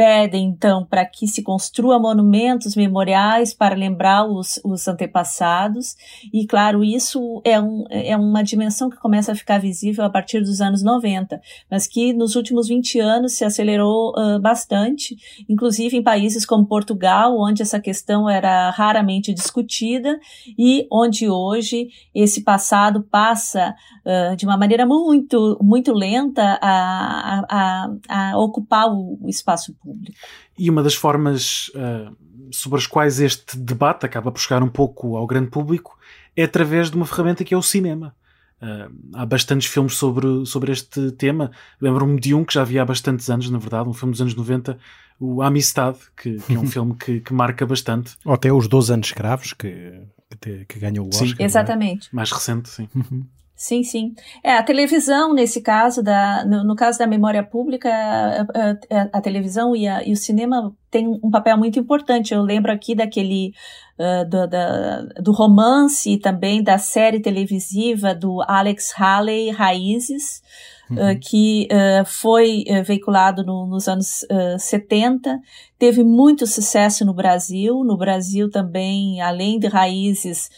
pedem, 0.00 0.46
então, 0.46 0.86
para 0.86 1.04
que 1.04 1.28
se 1.28 1.42
construa 1.42 1.98
monumentos 1.98 2.74
memoriais 2.74 3.52
para 3.52 3.74
lembrar 3.74 4.24
os, 4.24 4.58
os 4.64 4.88
antepassados. 4.88 5.94
E, 6.32 6.46
claro, 6.46 6.82
isso 6.82 7.42
é, 7.44 7.60
um, 7.60 7.84
é 7.90 8.16
uma 8.16 8.42
dimensão 8.42 8.88
que 8.88 8.96
começa 8.96 9.32
a 9.32 9.34
ficar 9.34 9.58
visível 9.58 10.02
a 10.02 10.08
partir 10.08 10.40
dos 10.40 10.62
anos 10.62 10.82
90, 10.82 11.38
mas 11.70 11.86
que 11.86 12.14
nos 12.14 12.34
últimos 12.34 12.68
20 12.68 12.98
anos 12.98 13.34
se 13.34 13.44
acelerou 13.44 14.14
uh, 14.16 14.40
bastante, 14.40 15.18
inclusive 15.46 15.98
em 15.98 16.02
países 16.02 16.46
como 16.46 16.64
Portugal, 16.64 17.38
onde 17.38 17.60
essa 17.60 17.78
questão 17.78 18.26
era 18.26 18.70
raramente 18.70 19.34
discutida 19.34 20.18
e 20.58 20.86
onde 20.90 21.28
hoje 21.28 21.90
esse 22.14 22.42
passado 22.42 23.02
passa 23.02 23.74
uh, 24.06 24.34
de 24.34 24.46
uma 24.46 24.56
maneira 24.56 24.86
muito, 24.86 25.58
muito 25.60 25.92
lenta 25.92 26.58
a, 26.62 27.44
a, 27.50 27.90
a, 28.08 28.38
ocupar 28.38 28.90
o 28.90 29.28
espaço 29.28 29.74
público 29.74 29.89
público. 29.94 30.18
E 30.58 30.70
uma 30.70 30.82
das 30.82 30.94
formas 30.94 31.68
uh, 31.68 32.16
sobre 32.50 32.78
as 32.78 32.86
quais 32.86 33.20
este 33.20 33.58
debate 33.58 34.06
acaba 34.06 34.30
por 34.30 34.40
chegar 34.40 34.62
um 34.62 34.68
pouco 34.68 35.16
ao 35.16 35.26
grande 35.26 35.50
público 35.50 35.98
é 36.36 36.44
através 36.44 36.90
de 36.90 36.96
uma 36.96 37.06
ferramenta 37.06 37.44
que 37.44 37.54
é 37.54 37.56
o 37.56 37.62
cinema. 37.62 38.14
Uh, 38.62 38.92
há 39.14 39.24
bastantes 39.24 39.66
filmes 39.66 39.94
sobre, 39.94 40.44
sobre 40.46 40.70
este 40.70 41.12
tema. 41.12 41.50
Lembro-me 41.80 42.20
de 42.20 42.34
um 42.34 42.44
que 42.44 42.54
já 42.54 42.62
havia 42.62 42.82
há 42.82 42.84
bastantes 42.84 43.28
anos, 43.30 43.48
na 43.48 43.58
verdade, 43.58 43.88
um 43.88 43.94
filme 43.94 44.12
dos 44.12 44.20
anos 44.20 44.34
90, 44.34 44.78
o 45.18 45.42
Amistad, 45.42 45.96
que, 46.16 46.36
que 46.38 46.54
é 46.54 46.58
um 46.58 46.66
filme 46.68 46.94
que, 46.94 47.20
que, 47.20 47.32
marca 47.32 47.64
bastante. 47.66 48.16
Ou 48.24 48.34
até 48.34 48.52
os 48.52 48.68
12 48.68 48.92
anos 48.92 49.06
escravos, 49.08 49.54
que, 49.54 50.02
que, 50.40 50.64
que 50.66 50.78
ganhou 50.78 51.06
o 51.06 51.08
Oscar. 51.08 51.28
Sim, 51.28 51.34
é? 51.38 51.44
exatamente. 51.44 52.08
É? 52.08 52.16
Mais 52.16 52.30
recente, 52.30 52.68
sim. 52.68 52.88
Uhum. 52.94 53.24
Sim, 53.60 53.82
sim. 53.82 54.14
É, 54.42 54.54
a 54.54 54.62
televisão, 54.62 55.34
nesse 55.34 55.60
caso, 55.60 56.02
da, 56.02 56.46
no, 56.46 56.64
no 56.64 56.74
caso 56.74 56.98
da 56.98 57.06
memória 57.06 57.42
pública, 57.42 57.90
a, 57.90 58.70
a, 58.72 59.18
a 59.18 59.20
televisão 59.20 59.76
e, 59.76 59.86
a, 59.86 60.02
e, 60.02 60.12
o 60.12 60.16
cinema 60.16 60.74
têm 60.90 61.06
um 61.22 61.30
papel 61.30 61.56
muito 61.56 61.78
importante. 61.78 62.34
Eu 62.34 62.42
lembro 62.42 62.72
aqui 62.72 62.94
daquele, 62.94 63.54
uh, 63.98 64.28
do, 64.28 64.46
da, 64.46 65.02
do 65.20 65.32
romance 65.32 66.10
e 66.10 66.18
também 66.18 66.62
da 66.62 66.78
série 66.78 67.20
televisiva 67.20 68.14
do 68.14 68.42
Alex 68.42 68.92
Haley, 68.96 69.50
Raízes, 69.50 70.42
uhum. 70.90 70.96
uh, 70.96 71.20
que 71.20 71.68
uh, 71.70 72.04
foi 72.04 72.64
veiculado 72.84 73.44
no, 73.44 73.66
nos 73.66 73.86
anos 73.86 74.26
70, 74.58 75.38
teve 75.78 76.02
muito 76.02 76.46
sucesso 76.46 77.04
no 77.04 77.14
Brasil. 77.14 77.84
No 77.84 77.96
Brasil 77.96 78.50
também, 78.50 79.20
além 79.20 79.58
de 79.58 79.68
Raízes, 79.68 80.50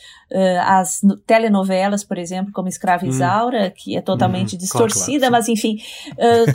as 0.64 1.02
telenovelas, 1.26 2.02
por 2.02 2.16
exemplo, 2.16 2.50
como 2.54 2.66
Escrava 2.66 3.06
Isaura, 3.06 3.66
hum. 3.66 3.72
que 3.76 3.96
é 3.98 4.00
totalmente 4.00 4.54
uhum. 4.54 4.58
distorcida, 4.58 5.04
claro, 5.04 5.20
claro, 5.20 5.32
mas 5.32 5.48
enfim, 5.48 5.76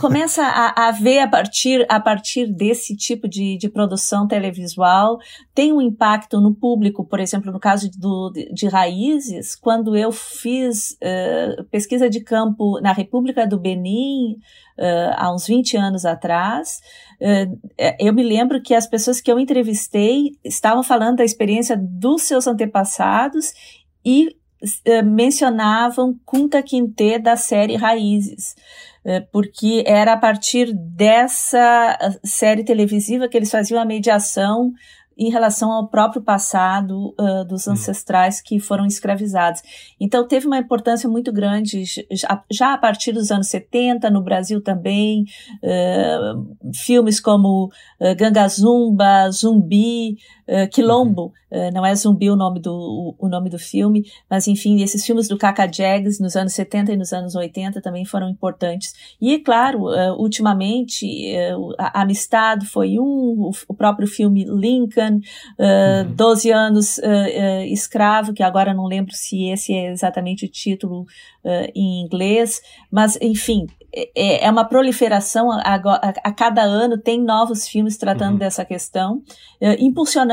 começa 0.00 0.42
a, 0.42 0.88
a, 0.88 0.90
ver 0.90 1.20
a 1.20 1.28
partir, 1.28 1.86
a 1.88 2.00
partir 2.00 2.52
desse 2.52 2.96
tipo 2.96 3.28
de, 3.28 3.56
de 3.56 3.67
produção 3.68 4.26
televisual, 4.26 5.18
tem 5.54 5.72
um 5.72 5.80
impacto 5.80 6.40
no 6.40 6.54
público, 6.54 7.04
por 7.04 7.20
exemplo, 7.20 7.52
no 7.52 7.60
caso 7.60 7.90
do, 7.98 8.30
de, 8.30 8.52
de 8.52 8.68
Raízes, 8.68 9.54
quando 9.54 9.96
eu 9.96 10.12
fiz 10.12 10.92
uh, 11.02 11.64
pesquisa 11.64 12.08
de 12.08 12.20
campo 12.20 12.80
na 12.80 12.92
República 12.92 13.46
do 13.46 13.58
Benin, 13.58 14.36
Uh, 14.78 15.10
há 15.16 15.34
uns 15.34 15.44
20 15.44 15.76
anos 15.76 16.04
atrás, 16.04 16.78
uh, 17.20 17.58
eu 17.98 18.14
me 18.14 18.22
lembro 18.22 18.62
que 18.62 18.72
as 18.72 18.86
pessoas 18.86 19.20
que 19.20 19.28
eu 19.28 19.36
entrevistei 19.36 20.38
estavam 20.44 20.84
falando 20.84 21.16
da 21.16 21.24
experiência 21.24 21.76
dos 21.76 22.22
seus 22.22 22.46
antepassados 22.46 23.52
e 24.04 24.36
mencionavam 25.04 26.16
Kunta 26.24 26.62
Quinte 26.62 27.18
da 27.18 27.36
série 27.36 27.74
Raízes 27.74 28.54
porque 29.32 29.82
era 29.86 30.12
a 30.12 30.16
partir 30.16 30.72
dessa 30.74 31.98
série 32.24 32.64
televisiva 32.64 33.28
que 33.28 33.36
eles 33.36 33.50
faziam 33.50 33.80
a 33.80 33.84
mediação 33.84 34.72
em 35.18 35.30
relação 35.30 35.72
ao 35.72 35.88
próprio 35.88 36.22
passado 36.22 37.12
uh, 37.18 37.44
dos 37.44 37.66
ancestrais 37.66 38.40
que 38.40 38.60
foram 38.60 38.86
escravizados. 38.86 39.60
Então, 40.00 40.26
teve 40.26 40.46
uma 40.46 40.58
importância 40.58 41.08
muito 41.08 41.32
grande 41.32 41.82
já, 42.12 42.44
já 42.50 42.72
a 42.72 42.78
partir 42.78 43.10
dos 43.10 43.32
anos 43.32 43.48
70, 43.48 44.08
no 44.10 44.22
Brasil 44.22 44.62
também, 44.62 45.24
uh, 45.62 46.72
filmes 46.72 47.18
como 47.18 47.66
uh, 47.66 48.16
Gangazumba, 48.16 49.28
Zumbi, 49.32 50.16
uh, 50.48 50.68
Quilombo, 50.70 51.32
uh, 51.50 51.72
não 51.72 51.84
é 51.84 51.94
Zumbi 51.94 52.30
o 52.30 52.36
nome, 52.36 52.60
do, 52.60 52.72
o, 52.72 53.14
o, 53.18 53.28
nome 53.28 53.50
do 53.50 53.58
filme, 53.58 54.04
mas 54.28 54.48
enfim, 54.48 54.82
esses 54.82 55.04
filmes 55.04 55.28
do 55.28 55.36
Kaka 55.36 55.70
Jags 55.70 56.18
nos 56.18 56.34
anos 56.34 56.54
70 56.54 56.92
e 56.92 56.96
nos 56.96 57.12
anos 57.12 57.34
80 57.34 57.80
também 57.82 58.04
foram 58.04 58.28
importantes. 58.28 58.92
E, 59.20 59.38
claro, 59.38 59.84
uh, 59.84 60.20
ultimamente, 60.20 61.06
a 61.78 62.02
Amistad 62.02 62.64
foi 62.64 62.98
um, 62.98 63.02
o, 63.04 63.50
o, 63.68 63.74
próprio 63.74 64.08
filme 64.08 64.44
Lincoln, 64.44 65.20
uhum. 65.58 66.14
12 66.14 66.50
anos 66.50 66.98
escravo, 67.66 68.32
que 68.32 68.42
agora 68.42 68.72
não 68.72 68.86
lembro 68.86 69.12
se 69.14 69.50
esse 69.50 69.72
é 69.72 69.90
exatamente 69.90 70.44
o 70.44 70.48
título 70.48 71.06
em 71.74 72.02
inglês, 72.02 72.60
mas, 72.90 73.18
enfim, 73.20 73.66
é, 73.94 74.44
é 74.44 74.50
uma 74.50 74.64
proliferação, 74.64 75.50
a, 75.50 75.60
a, 75.60 76.08
a, 76.24 76.32
cada 76.32 76.62
ano 76.62 76.98
tem 76.98 77.22
novos 77.22 77.66
filmes 77.66 77.96
tratando 77.96 78.32
uhum. 78.32 78.38
dessa 78.38 78.64
questão, 78.64 79.16
uh, 79.60 79.74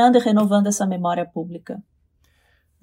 impulsionando 0.06 0.18
e 0.18 0.20
renovando 0.20 0.66
essa 0.66 0.86
memória 0.86 1.24
pública. 1.24 1.82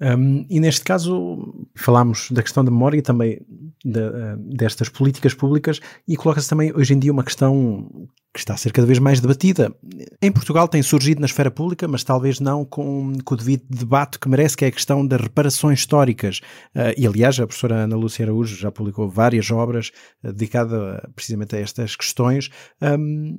Um, 0.00 0.44
e 0.50 0.58
neste 0.58 0.84
caso 0.84 1.66
falámos 1.76 2.28
da 2.30 2.42
questão 2.42 2.64
da 2.64 2.70
memória 2.70 2.98
e 2.98 3.02
também 3.02 3.40
de, 3.84 4.00
uh, 4.00 4.36
destas 4.36 4.88
políticas 4.88 5.34
públicas 5.34 5.80
e 6.06 6.16
coloca-se 6.16 6.48
também 6.48 6.72
hoje 6.74 6.94
em 6.94 6.98
dia 6.98 7.12
uma 7.12 7.22
questão 7.22 7.88
que 8.32 8.40
está 8.40 8.54
a 8.54 8.56
ser 8.56 8.72
cada 8.72 8.88
vez 8.88 8.98
mais 8.98 9.20
debatida. 9.20 9.72
Em 10.20 10.32
Portugal 10.32 10.66
tem 10.66 10.82
surgido 10.82 11.20
na 11.20 11.26
esfera 11.26 11.52
pública, 11.52 11.86
mas 11.86 12.02
talvez 12.02 12.40
não 12.40 12.64
com, 12.64 13.12
com 13.24 13.34
o 13.34 13.36
devido 13.36 13.62
debate 13.70 14.18
que 14.18 14.28
merece, 14.28 14.56
que 14.56 14.64
é 14.64 14.68
a 14.68 14.72
questão 14.72 15.06
das 15.06 15.20
reparações 15.20 15.78
históricas. 15.78 16.40
Uh, 16.74 16.92
e 16.98 17.06
aliás, 17.06 17.38
a 17.38 17.46
professora 17.46 17.84
Ana 17.84 17.94
Lúcia 17.94 18.24
Araújo 18.24 18.56
já 18.56 18.72
publicou 18.72 19.08
várias 19.08 19.48
obras 19.52 19.92
uh, 20.24 20.32
dedicadas 20.32 21.00
precisamente 21.14 21.54
a 21.54 21.60
estas 21.60 21.94
questões. 21.94 22.50
Um, 22.82 23.38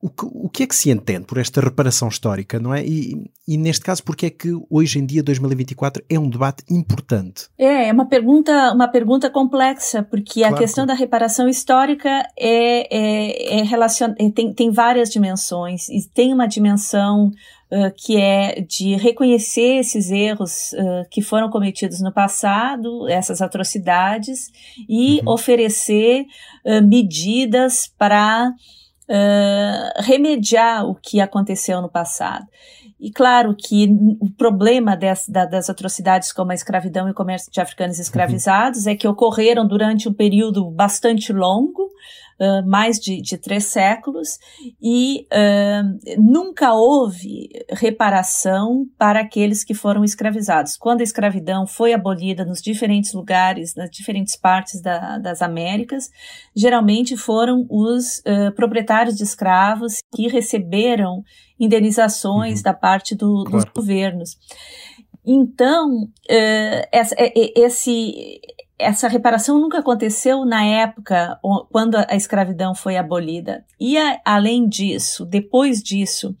o 0.00 0.10
que, 0.10 0.26
o 0.26 0.48
que, 0.48 0.62
é 0.62 0.66
que 0.66 0.76
se 0.76 0.90
entende 0.90 1.24
por 1.24 1.38
esta 1.38 1.60
reparação 1.60 2.08
histórica, 2.08 2.60
não 2.60 2.74
é? 2.74 2.84
E, 2.84 3.30
e, 3.48 3.56
neste 3.56 3.82
caso, 3.82 4.04
porque 4.04 4.26
é 4.26 4.30
que 4.30 4.48
hoje 4.68 4.98
em 4.98 5.06
dia, 5.06 5.22
2024, 5.22 6.04
é 6.08 6.18
um 6.18 6.28
debate 6.28 6.62
importante? 6.70 7.48
É, 7.58 7.88
é 7.88 7.92
uma 7.92 8.06
pergunta, 8.06 8.72
uma 8.74 8.88
pergunta 8.88 9.30
complexa, 9.30 10.02
porque 10.02 10.40
claro, 10.40 10.54
a 10.54 10.58
questão 10.58 10.84
claro. 10.84 10.98
da 10.98 11.04
reparação 11.04 11.48
histórica 11.48 12.28
é, 12.38 12.94
é, 12.94 13.60
é 13.60 13.62
relacion... 13.62 14.14
É, 14.18 14.30
tem, 14.30 14.52
tem 14.52 14.70
várias 14.70 15.08
dimensões, 15.08 15.88
e 15.88 16.06
tem 16.08 16.32
uma 16.32 16.46
dimensão 16.46 17.30
Uh, 17.68 17.90
que 17.96 18.16
é 18.16 18.60
de 18.60 18.94
reconhecer 18.94 19.80
esses 19.80 20.08
erros 20.12 20.72
uh, 20.74 21.04
que 21.10 21.20
foram 21.20 21.50
cometidos 21.50 22.00
no 22.00 22.12
passado, 22.12 23.08
essas 23.08 23.42
atrocidades, 23.42 24.52
e 24.88 25.18
uhum. 25.18 25.32
oferecer 25.32 26.26
uh, 26.64 26.80
medidas 26.86 27.92
para 27.98 28.52
uh, 29.08 30.02
remediar 30.02 30.86
o 30.86 30.94
que 30.94 31.20
aconteceu 31.20 31.80
no 31.80 31.88
passado. 31.88 32.46
E 32.98 33.10
claro 33.10 33.54
que 33.54 33.88
o 34.20 34.30
problema 34.30 34.96
das, 34.96 35.28
das 35.28 35.68
atrocidades 35.68 36.32
como 36.32 36.52
a 36.52 36.54
escravidão 36.54 37.06
e 37.06 37.10
o 37.10 37.14
comércio 37.14 37.52
de 37.52 37.60
africanos 37.60 37.98
escravizados 37.98 38.86
uhum. 38.86 38.92
é 38.92 38.96
que 38.96 39.06
ocorreram 39.06 39.66
durante 39.66 40.08
um 40.08 40.14
período 40.14 40.70
bastante 40.70 41.32
longo, 41.32 41.90
uh, 42.40 42.68
mais 42.68 42.98
de, 42.98 43.20
de, 43.20 43.36
três 43.38 43.64
séculos 43.64 44.38
e 44.80 45.26
uh, 45.32 46.20
nunca 46.22 46.74
houve 46.74 47.48
reparação 47.70 48.86
para 48.98 49.20
aqueles 49.20 49.64
que 49.64 49.74
foram 49.74 50.04
escravizados. 50.04 50.76
Quando 50.76 51.00
a 51.00 51.04
escravidão 51.04 51.66
foi 51.66 51.92
abolida 51.92 52.44
nos 52.44 52.60
diferentes 52.60 53.12
lugares, 53.12 53.74
nas 53.74 53.90
diferentes 53.90 54.36
partes 54.36 54.80
da, 54.80 55.18
das 55.18 55.42
Américas, 55.42 56.08
geralmente 56.54 57.16
foram 57.16 57.66
os 57.70 58.18
uh, 58.18 58.52
proprietários 58.54 59.16
de 59.16 59.22
escravos 59.22 59.98
que 60.14 60.28
receberam 60.28 61.22
indenizações 61.58 62.58
uhum. 62.58 62.62
da 62.62 62.74
parte 62.74 63.14
do, 63.14 63.44
claro. 63.44 63.64
dos 63.64 63.64
governos. 63.74 64.36
Então, 65.28 66.08
esse, 67.56 68.40
essa 68.78 69.08
reparação 69.08 69.58
nunca 69.58 69.78
aconteceu 69.78 70.44
na 70.44 70.64
época 70.64 71.38
quando 71.70 71.96
a 71.96 72.14
escravidão 72.14 72.74
foi 72.74 72.96
abolida. 72.96 73.64
E, 73.80 73.96
além 74.24 74.68
disso, 74.68 75.24
depois 75.24 75.82
disso, 75.82 76.36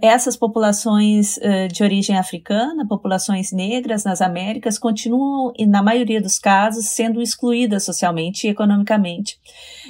essas 0.00 0.36
populações 0.36 1.38
de 1.72 1.82
origem 1.82 2.16
africana, 2.16 2.86
populações 2.86 3.52
negras 3.52 4.04
nas 4.04 4.20
Américas, 4.20 4.78
continuam, 4.78 5.52
na 5.66 5.82
maioria 5.82 6.20
dos 6.20 6.38
casos, 6.38 6.86
sendo 6.86 7.20
excluídas 7.20 7.84
socialmente 7.84 8.46
e 8.46 8.50
economicamente. 8.50 9.38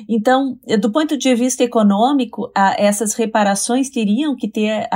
Então, 0.08 0.58
do 0.80 0.90
ponto 0.90 1.16
de 1.16 1.34
vista 1.34 1.64
econômico, 1.64 2.50
essas 2.76 3.14
reparações 3.14 3.90
teriam 3.90 4.36
que 4.36 4.48
ter 4.48 4.88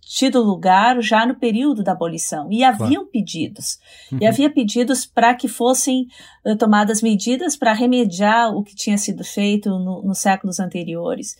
tido 0.00 0.42
lugar 0.42 1.00
já 1.00 1.26
no 1.26 1.34
período 1.34 1.82
da 1.82 1.92
abolição. 1.92 2.50
E 2.50 2.62
haviam 2.62 3.02
claro. 3.02 3.06
pedidos. 3.06 3.78
Uhum. 4.12 4.18
E 4.20 4.26
havia 4.26 4.50
pedidos 4.50 5.04
para 5.04 5.34
que 5.34 5.48
fossem 5.48 6.06
tomadas 6.54 7.02
medidas 7.02 7.56
para 7.56 7.72
remediar 7.72 8.54
o 8.54 8.62
que 8.62 8.74
tinha 8.74 8.96
sido 8.96 9.24
feito 9.24 9.70
no, 9.70 10.02
nos 10.02 10.18
séculos 10.18 10.60
anteriores. 10.60 11.36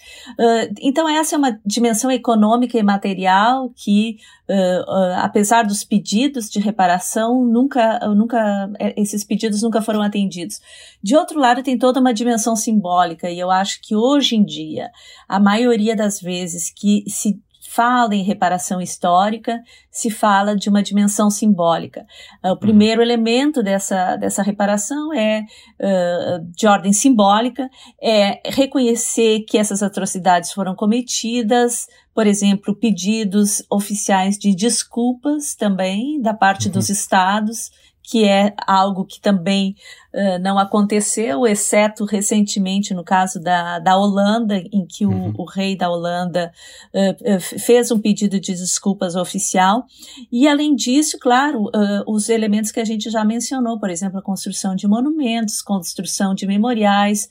então, 0.81 1.09
essa 1.09 1.35
é 1.35 1.39
uma 1.39 1.61
dimensão 1.65 2.11
econômica 2.11 2.79
e 2.79 2.83
material 2.83 3.71
que, 3.75 4.19
uh, 4.49 4.91
uh, 4.91 5.15
apesar 5.19 5.65
dos 5.65 5.85
pedidos 5.85 6.51
de 6.51 6.59
reparação, 6.59 7.45
nunca, 7.45 7.99
nunca, 8.15 8.71
esses 8.97 9.25
pedidos 9.25 9.63
nunca 9.63 9.83
foram 9.83 10.03
atendidos. 10.03 10.61
De 11.03 11.17
outro 11.17 11.39
lado, 11.39 11.63
tem 11.63 11.79
toda 11.79 12.01
uma 12.01 12.15
dimensão 12.15 12.57
simbólica, 12.57 13.31
e 13.31 13.39
eu 13.39 13.51
acho 13.51 13.81
que 13.83 13.95
hoje 13.95 14.37
em 14.37 14.45
dia, 14.45 14.91
a 15.29 15.39
maioria 15.39 15.95
das 15.95 16.21
vezes 16.21 16.71
que 16.71 17.05
se 17.09 17.41
fala 17.77 18.15
em 18.15 18.23
reparação 18.23 18.81
histórica, 18.81 19.61
se 19.91 20.11
fala 20.11 20.57
de 20.57 20.71
uma 20.71 20.83
dimensão 20.83 21.29
simbólica. 21.29 22.07
Uh, 22.43 22.49
o 22.49 22.51
uhum. 22.53 22.59
primeiro 22.59 23.03
uhum. 23.03 23.07
elemento 23.07 23.63
dessa, 23.63 24.17
dessa 24.17 24.43
reparação 24.43 25.13
é 25.13 25.43
uh, 25.43 26.51
de 26.57 26.67
ordem 26.67 26.95
simbólica, 26.95 27.69
é 28.03 28.41
reconhecer 28.51 29.41
que 29.41 29.59
essas 29.59 29.83
atrocidades 29.83 30.53
foram 30.53 30.75
cometidas, 30.75 31.87
por 32.15 32.27
exemplo, 32.27 32.75
pedidos 32.75 33.63
oficiais 33.71 34.39
de 34.39 34.55
desculpas 34.55 35.55
também 35.55 36.19
da 36.23 36.33
parte 36.33 36.69
uhum. 36.69 36.73
dos 36.73 36.89
estados, 36.89 37.71
que 38.03 38.25
é 38.25 38.55
algo 38.67 39.05
que 39.05 39.21
também 39.21 39.75
uh, 40.17 40.39
não 40.41 40.59
aconteceu, 40.59 41.47
exceto 41.47 42.05
recentemente 42.05 42.95
no 42.95 43.05
caso 43.05 43.39
da, 43.39 43.79
da 43.79 43.97
Holanda, 43.97 44.57
em 44.73 44.87
que 44.87 45.05
o, 45.05 45.11
uhum. 45.11 45.35
o 45.37 45.45
rei 45.45 45.77
da 45.77 45.91
Holanda 45.91 46.51
uh, 46.95 47.41
fez 47.61 47.91
um 47.91 48.01
pedido 48.01 48.41
de 48.41 48.55
desculpas 48.55 49.15
oficial. 49.15 49.85
E, 50.33 50.49
além 50.49 50.75
disso, 50.75 51.19
claro, 51.21 51.71
os 52.07 52.29
elementos 52.29 52.73
que 52.73 52.81
a 52.81 52.85
gente 52.85 53.11
já 53.11 53.25
mencionou, 53.25 53.79
por 53.79 53.91
exemplo, 53.91 54.19
a 54.19 54.23
construção 54.23 54.75
de 54.75 54.89
monumentos, 54.89 55.61
construção 55.61 56.35
de 56.35 56.47
memoriais 56.47 57.29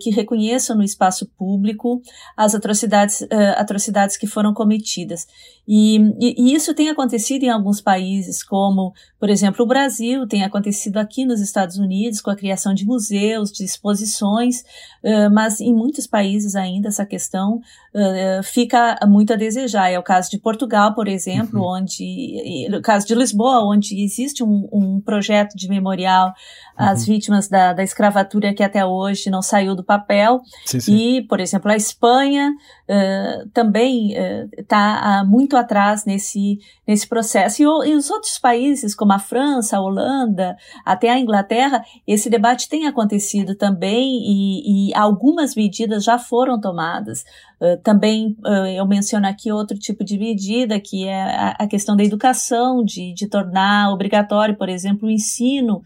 que 0.00 0.10
reconheçam 0.10 0.76
no 0.76 0.82
espaço 0.82 1.26
público 1.36 2.00
as 2.36 2.54
atrocidades, 2.54 3.26
atrocidades 3.56 4.16
que 4.16 4.26
foram 4.26 4.52
cometidas. 4.52 5.26
E, 5.66 5.98
e, 6.18 6.34
e 6.38 6.54
isso 6.54 6.74
tem 6.74 6.88
acontecido 6.88 7.42
em 7.44 7.50
alguns 7.50 7.80
países, 7.80 8.42
como, 8.42 8.92
por 9.20 9.28
exemplo, 9.28 9.64
o 9.64 9.68
Brasil, 9.68 10.26
tem 10.26 10.42
acontecido 10.42 10.96
aqui 10.96 11.24
nos 11.24 11.40
Estados 11.40 11.76
Unidos 11.76 12.17
com 12.20 12.30
a 12.30 12.36
criação 12.36 12.74
de 12.74 12.84
museus, 12.84 13.50
de 13.50 13.64
exposições, 13.64 14.60
uh, 15.02 15.30
mas 15.32 15.60
em 15.60 15.74
muitos 15.74 16.06
países 16.06 16.54
ainda 16.54 16.88
essa 16.88 17.06
questão 17.06 17.60
uh, 17.94 18.42
fica 18.42 18.98
muito 19.06 19.32
a 19.32 19.36
desejar. 19.36 19.90
É 19.90 19.98
o 19.98 20.02
caso 20.02 20.30
de 20.30 20.38
Portugal, 20.38 20.94
por 20.94 21.08
exemplo, 21.08 21.60
uhum. 21.60 21.82
onde, 21.82 22.68
no 22.70 22.80
caso 22.82 23.06
de 23.06 23.14
Lisboa, 23.14 23.64
onde 23.64 24.02
existe 24.02 24.42
um, 24.42 24.68
um 24.72 25.00
projeto 25.00 25.56
de 25.56 25.68
memorial 25.68 26.32
às 26.78 27.00
uhum. 27.00 27.06
vítimas 27.06 27.48
da, 27.48 27.72
da 27.72 27.82
escravatura 27.82 28.54
que 28.54 28.62
até 28.62 28.84
hoje 28.86 29.30
não 29.30 29.42
saiu 29.42 29.74
do 29.74 29.82
papel. 29.82 30.40
Sim, 30.64 30.80
sim. 30.80 30.96
E, 30.96 31.22
por 31.22 31.40
exemplo, 31.40 31.70
a 31.70 31.76
Espanha 31.76 32.50
uh, 32.88 33.48
também 33.50 34.14
está 34.56 35.24
muito 35.26 35.56
atrás 35.56 36.04
nesse, 36.04 36.58
nesse 36.86 37.06
processo. 37.06 37.62
E, 37.62 37.64
e, 37.64 37.94
os 37.94 38.10
outros 38.10 38.38
países, 38.38 38.94
como 38.94 39.12
a 39.12 39.18
França, 39.18 39.76
a 39.76 39.80
Holanda, 39.80 40.56
até 40.84 41.10
a 41.10 41.18
Inglaterra, 41.18 41.82
esse 42.06 42.30
debate 42.30 42.68
tem 42.68 42.86
acontecido 42.86 43.54
também 43.54 44.20
e, 44.22 44.90
e 44.90 44.94
algumas 44.94 45.54
medidas 45.54 46.04
já 46.04 46.18
foram 46.18 46.60
tomadas. 46.60 47.24
Uh, 47.60 47.76
também 47.82 48.36
uh, 48.46 48.66
eu 48.66 48.86
menciono 48.86 49.26
aqui 49.26 49.50
outro 49.50 49.76
tipo 49.76 50.04
de 50.04 50.16
medida, 50.16 50.78
que 50.78 51.06
é 51.06 51.22
a, 51.22 51.56
a 51.58 51.66
questão 51.66 51.96
da 51.96 52.04
educação, 52.04 52.84
de, 52.84 53.12
de 53.12 53.26
tornar 53.26 53.92
obrigatório, 53.92 54.56
por 54.56 54.68
exemplo, 54.68 55.08
o 55.08 55.10
ensino 55.10 55.82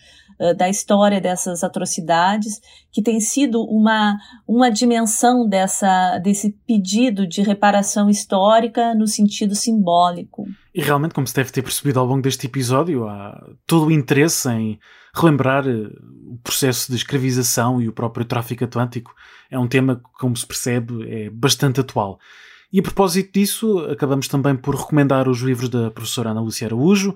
da 0.55 0.69
história 0.69 1.21
dessas 1.21 1.63
atrocidades, 1.63 2.61
que 2.91 3.03
tem 3.03 3.21
sido 3.21 3.63
uma, 3.65 4.17
uma 4.47 4.71
dimensão 4.71 5.49
dessa, 5.49 6.19
desse 6.19 6.51
pedido 6.67 7.27
de 7.27 7.43
reparação 7.43 8.11
histórica 8.11 8.95
no 8.95 9.07
sentido 9.07 9.55
simbólico. 9.55 10.45
E 10.75 10.81
realmente, 10.81 11.15
como 11.15 11.27
se 11.27 11.35
deve 11.35 11.51
ter 11.51 11.63
percebido 11.63 12.01
ao 12.01 12.07
longo 12.07 12.23
deste 12.23 12.47
episódio, 12.47 13.07
há 13.07 13.39
todo 13.67 13.87
o 13.87 13.93
interesse 13.93 14.49
em 14.49 14.79
relembrar 15.15 15.67
eh, 15.69 15.91
o 16.27 16.39
processo 16.43 16.91
de 16.91 16.97
escravização 16.97 17.81
e 17.81 17.89
o 17.89 17.93
próprio 17.93 18.25
tráfico 18.25 18.65
atlântico. 18.65 19.15
É 19.51 19.59
um 19.59 19.69
tema 19.69 19.97
que, 19.97 20.03
como 20.19 20.37
se 20.37 20.47
percebe, 20.47 21.09
é 21.09 21.31
bastante 21.31 21.81
atual. 21.81 22.19
E 22.73 22.81
a 22.81 22.83
propósito 22.83 23.33
disso, 23.35 23.81
acabamos 23.81 24.29
também 24.29 24.57
por 24.57 24.75
recomendar 24.75 25.29
os 25.29 25.41
livros 25.41 25.69
da 25.69 25.91
professora 25.91 26.31
Ana 26.31 26.41
Lúcia 26.41 26.67
Araújo, 26.67 27.15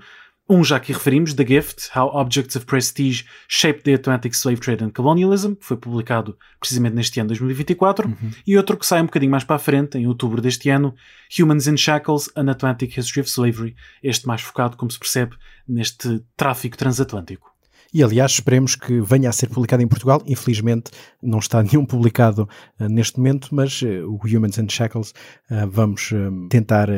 um 0.49 0.63
já 0.63 0.79
que 0.79 0.93
referimos, 0.93 1.35
The 1.35 1.45
Gift, 1.45 1.91
How 1.97 2.09
Objects 2.15 2.55
of 2.57 2.67
Prestige 2.67 3.25
Shaped 3.49 3.83
the 3.83 3.95
Atlantic 3.95 4.35
Slave 4.35 4.61
Trade 4.61 4.85
and 4.85 4.91
Colonialism, 4.91 5.55
que 5.55 5.65
foi 5.65 5.77
publicado 5.77 6.39
precisamente 6.61 6.95
neste 6.95 7.19
ano 7.19 7.29
2024, 7.29 8.09
uhum. 8.09 8.31
e 8.47 8.57
outro 8.57 8.77
que 8.77 8.87
sai 8.87 9.03
um 9.03 9.07
bocadinho 9.07 9.31
mais 9.31 9.45
para 9.45 9.57
a 9.57 9.59
frente, 9.61 9.99
em 9.99 10.07
outubro 10.07 10.41
deste 10.41 10.71
ano, 10.71 10.95
Humans 11.39 11.67
in 11.67 11.77
Shackles, 11.77 12.31
An 12.37 12.49
Atlantic 12.51 12.97
History 12.97 13.21
of 13.21 13.31
Slavery, 13.31 13.75
este 14.03 14.27
mais 14.27 14.41
focado, 14.41 14.77
como 14.77 14.91
se 14.91 14.99
percebe, 14.99 15.37
neste 15.69 16.23
tráfico 16.37 16.77
transatlântico. 16.77 17.56
E 17.97 18.03
aliás, 18.03 18.33
esperemos 18.33 18.77
que 18.77 19.01
venha 19.01 19.31
a 19.31 19.33
ser 19.33 19.49
publicado 19.49 19.83
em 19.83 19.89
Portugal. 19.89 20.23
Infelizmente, 20.27 20.91
não 21.23 21.39
está 21.39 21.63
nenhum 21.65 21.87
publicado 21.87 22.47
uh, 22.79 22.89
neste 22.91 23.17
momento, 23.17 23.49
mas 23.53 23.81
uh, 23.81 23.87
o 24.07 24.21
Humans 24.23 24.59
and 24.59 24.69
Shackles 24.69 25.15
uh, 25.51 25.67
vamos 25.67 26.13
tentar 26.51 26.89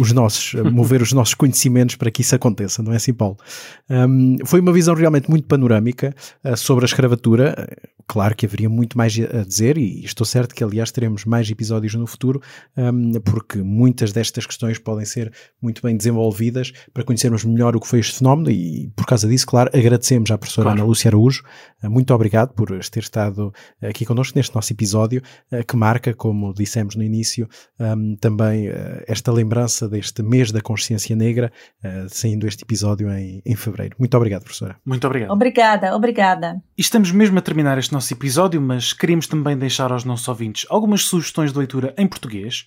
os 0.00 0.10
nossos, 0.10 0.54
mover 0.72 1.00
os 1.00 1.12
nossos 1.12 1.34
conhecimentos 1.34 1.94
para 1.94 2.10
que 2.10 2.22
isso 2.22 2.34
aconteça, 2.34 2.82
não 2.82 2.92
é 2.92 2.96
assim, 2.96 3.14
Paulo? 3.14 3.36
Um, 3.88 4.38
foi 4.44 4.58
uma 4.58 4.72
visão 4.72 4.96
realmente 4.96 5.30
muito 5.30 5.46
panorâmica 5.46 6.12
sobre 6.56 6.84
a 6.84 6.86
escravatura. 6.86 7.68
Claro 8.08 8.34
que 8.34 8.46
haveria 8.46 8.70
muito 8.70 8.96
mais 8.96 9.14
a 9.18 9.44
dizer, 9.44 9.76
e 9.76 10.02
estou 10.02 10.24
certo 10.24 10.54
que, 10.54 10.64
aliás, 10.64 10.90
teremos 10.90 11.26
mais 11.26 11.50
episódios 11.50 11.94
no 11.94 12.06
futuro, 12.06 12.40
um, 12.74 13.12
porque 13.20 13.58
muitas 13.58 14.12
destas 14.12 14.46
questões 14.46 14.78
podem 14.78 15.04
ser 15.04 15.30
muito 15.60 15.82
bem 15.82 15.94
desenvolvidas 15.94 16.72
para 16.94 17.04
conhecermos 17.04 17.44
melhor 17.44 17.76
o 17.76 17.80
que 17.80 17.86
foi 17.86 18.00
este 18.00 18.18
fenómeno, 18.18 18.50
e 18.50 18.90
por 18.96 19.04
causa 19.04 19.28
disso, 19.28 19.46
claro, 19.46 19.70
agradecemos 19.74 20.30
à 20.30 20.38
professora 20.38 20.68
claro. 20.68 20.80
Ana 20.80 20.88
Lúcia 20.88 21.10
Araújo. 21.10 21.42
Eh, 21.82 21.88
muito 21.88 22.14
obrigado 22.14 22.54
por 22.54 22.68
ter 22.88 23.00
estado 23.00 23.52
aqui 23.82 24.06
connosco 24.06 24.38
neste 24.38 24.54
nosso 24.54 24.72
episódio, 24.72 25.20
eh, 25.50 25.62
que 25.62 25.76
marca, 25.76 26.14
como 26.14 26.54
dissemos 26.54 26.96
no 26.96 27.02
início, 27.02 27.46
ehm, 27.78 28.14
também 28.16 28.70
esta 29.06 29.30
lembrança 29.30 29.86
deste 29.86 30.22
mês 30.22 30.50
da 30.50 30.62
consciência 30.62 31.14
negra, 31.14 31.52
saindo 32.08 32.46
este 32.46 32.62
episódio 32.64 33.10
em, 33.10 33.42
em 33.44 33.54
fevereiro. 33.54 33.96
Muito 33.98 34.16
obrigado, 34.16 34.42
professora. 34.42 34.76
Muito 34.84 35.06
obrigado. 35.06 35.30
Obrigada, 35.30 35.94
obrigada. 35.94 36.62
E 36.76 36.80
estamos 36.80 37.10
mesmo 37.12 37.38
a 37.38 37.42
terminar 37.42 37.78
este 37.78 37.92
nosso 37.92 37.97
episódio, 38.12 38.60
mas 38.60 38.92
queríamos 38.92 39.26
também 39.26 39.56
deixar 39.56 39.92
aos 39.92 40.04
nossos 40.04 40.28
ouvintes 40.28 40.66
algumas 40.70 41.02
sugestões 41.02 41.52
de 41.52 41.58
leitura 41.58 41.94
em 41.98 42.06
português. 42.06 42.66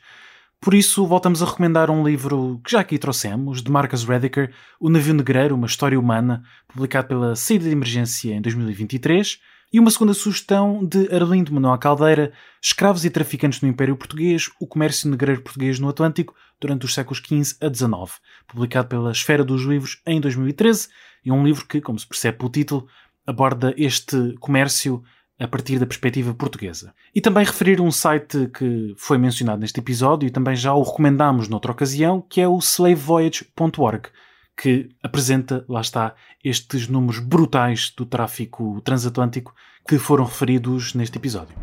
Por 0.59 0.73
isso, 0.73 1.07
voltamos 1.07 1.41
a 1.41 1.45
recomendar 1.45 1.89
um 1.89 2.05
livro 2.05 2.61
que 2.63 2.71
já 2.71 2.81
aqui 2.81 2.99
trouxemos, 2.99 3.63
de 3.63 3.71
Marcus 3.71 4.03
Rediker, 4.03 4.53
O 4.79 4.89
Navio 4.89 5.13
Negreiro, 5.13 5.55
uma 5.55 5.65
história 5.65 5.99
humana, 5.99 6.43
publicado 6.67 7.07
pela 7.07 7.35
Saída 7.35 7.65
de 7.65 7.71
Emergência 7.71 8.33
em 8.33 8.41
2023, 8.41 9.39
e 9.73 9.79
uma 9.79 9.89
segunda 9.89 10.13
sugestão 10.13 10.85
de 10.85 11.07
Arlindo 11.15 11.53
Manuel 11.53 11.77
Caldeira, 11.77 12.33
Escravos 12.61 13.05
e 13.05 13.09
Traficantes 13.09 13.61
no 13.61 13.69
Império 13.69 13.95
Português, 13.95 14.49
o 14.59 14.67
comércio 14.67 15.09
negreiro 15.09 15.41
português 15.41 15.79
no 15.79 15.87
Atlântico 15.87 16.35
durante 16.59 16.85
os 16.85 16.93
séculos 16.93 17.19
XV 17.19 17.55
a 17.61 17.73
XIX, 17.73 18.19
publicado 18.47 18.89
pela 18.89 19.11
Esfera 19.11 19.43
dos 19.43 19.63
Livros 19.63 20.01
em 20.05 20.19
2013, 20.19 20.89
e 21.23 21.31
um 21.31 21.43
livro 21.43 21.65
que, 21.65 21.79
como 21.79 21.97
se 21.97 22.05
percebe 22.05 22.37
pelo 22.37 22.51
título, 22.51 22.87
aborda 23.25 23.73
este 23.77 24.35
comércio 24.39 25.03
a 25.41 25.47
partir 25.47 25.79
da 25.79 25.87
perspectiva 25.87 26.33
portuguesa. 26.33 26.93
E 27.15 27.19
também 27.19 27.43
referir 27.43 27.81
um 27.81 27.91
site 27.91 28.47
que 28.53 28.93
foi 28.95 29.17
mencionado 29.17 29.59
neste 29.59 29.79
episódio 29.79 30.27
e 30.27 30.31
também 30.31 30.55
já 30.55 30.73
o 30.73 30.83
recomendámos 30.83 31.47
noutra 31.47 31.71
ocasião, 31.71 32.21
que 32.21 32.39
é 32.39 32.47
o 32.47 32.59
slavevoyage.org, 32.59 34.09
que 34.55 34.89
apresenta, 35.01 35.65
lá 35.67 35.81
está, 35.81 36.13
estes 36.43 36.87
números 36.87 37.19
brutais 37.19 37.91
do 37.97 38.05
tráfico 38.05 38.79
transatlântico 38.81 39.55
que 39.87 39.97
foram 39.97 40.25
referidos 40.25 40.93
neste 40.93 41.17
episódio. 41.17 41.55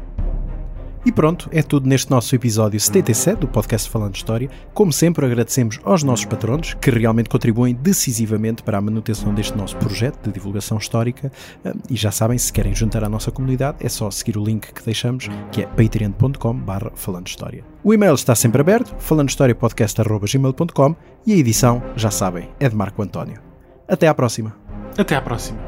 E 1.04 1.12
pronto, 1.12 1.48
é 1.52 1.62
tudo 1.62 1.88
neste 1.88 2.10
nosso 2.10 2.34
episódio 2.34 2.78
77 2.78 3.40
do 3.40 3.48
podcast 3.48 3.88
Falando 3.88 4.16
História. 4.16 4.50
Como 4.74 4.92
sempre, 4.92 5.24
agradecemos 5.24 5.78
aos 5.84 6.02
nossos 6.02 6.24
patronos, 6.24 6.74
que 6.74 6.90
realmente 6.90 7.28
contribuem 7.28 7.74
decisivamente 7.74 8.62
para 8.62 8.78
a 8.78 8.80
manutenção 8.80 9.32
deste 9.32 9.56
nosso 9.56 9.76
projeto 9.76 10.24
de 10.24 10.32
divulgação 10.32 10.76
histórica. 10.76 11.30
Ah, 11.64 11.72
e 11.88 11.96
já 11.96 12.10
sabem, 12.10 12.36
se 12.36 12.52
querem 12.52 12.74
juntar 12.74 13.04
à 13.04 13.08
nossa 13.08 13.30
comunidade, 13.30 13.78
é 13.80 13.88
só 13.88 14.10
seguir 14.10 14.36
o 14.36 14.44
link 14.44 14.72
que 14.72 14.84
deixamos, 14.84 15.28
que 15.52 15.62
é 15.62 15.66
patreon.com 15.66 16.54
barra 16.54 16.90
Falando 16.94 17.28
História. 17.28 17.64
O 17.82 17.94
e-mail 17.94 18.14
está 18.14 18.34
sempre 18.34 18.60
aberto, 18.60 18.94
falandohistoriapodcast.gmail.com 18.98 20.96
e 21.26 21.32
a 21.32 21.36
edição, 21.36 21.82
já 21.96 22.10
sabem, 22.10 22.50
é 22.58 22.68
de 22.68 22.76
Marco 22.76 23.02
António. 23.02 23.40
Até 23.86 24.08
à 24.08 24.14
próxima. 24.14 24.54
Até 24.96 25.14
à 25.14 25.22
próxima. 25.22 25.67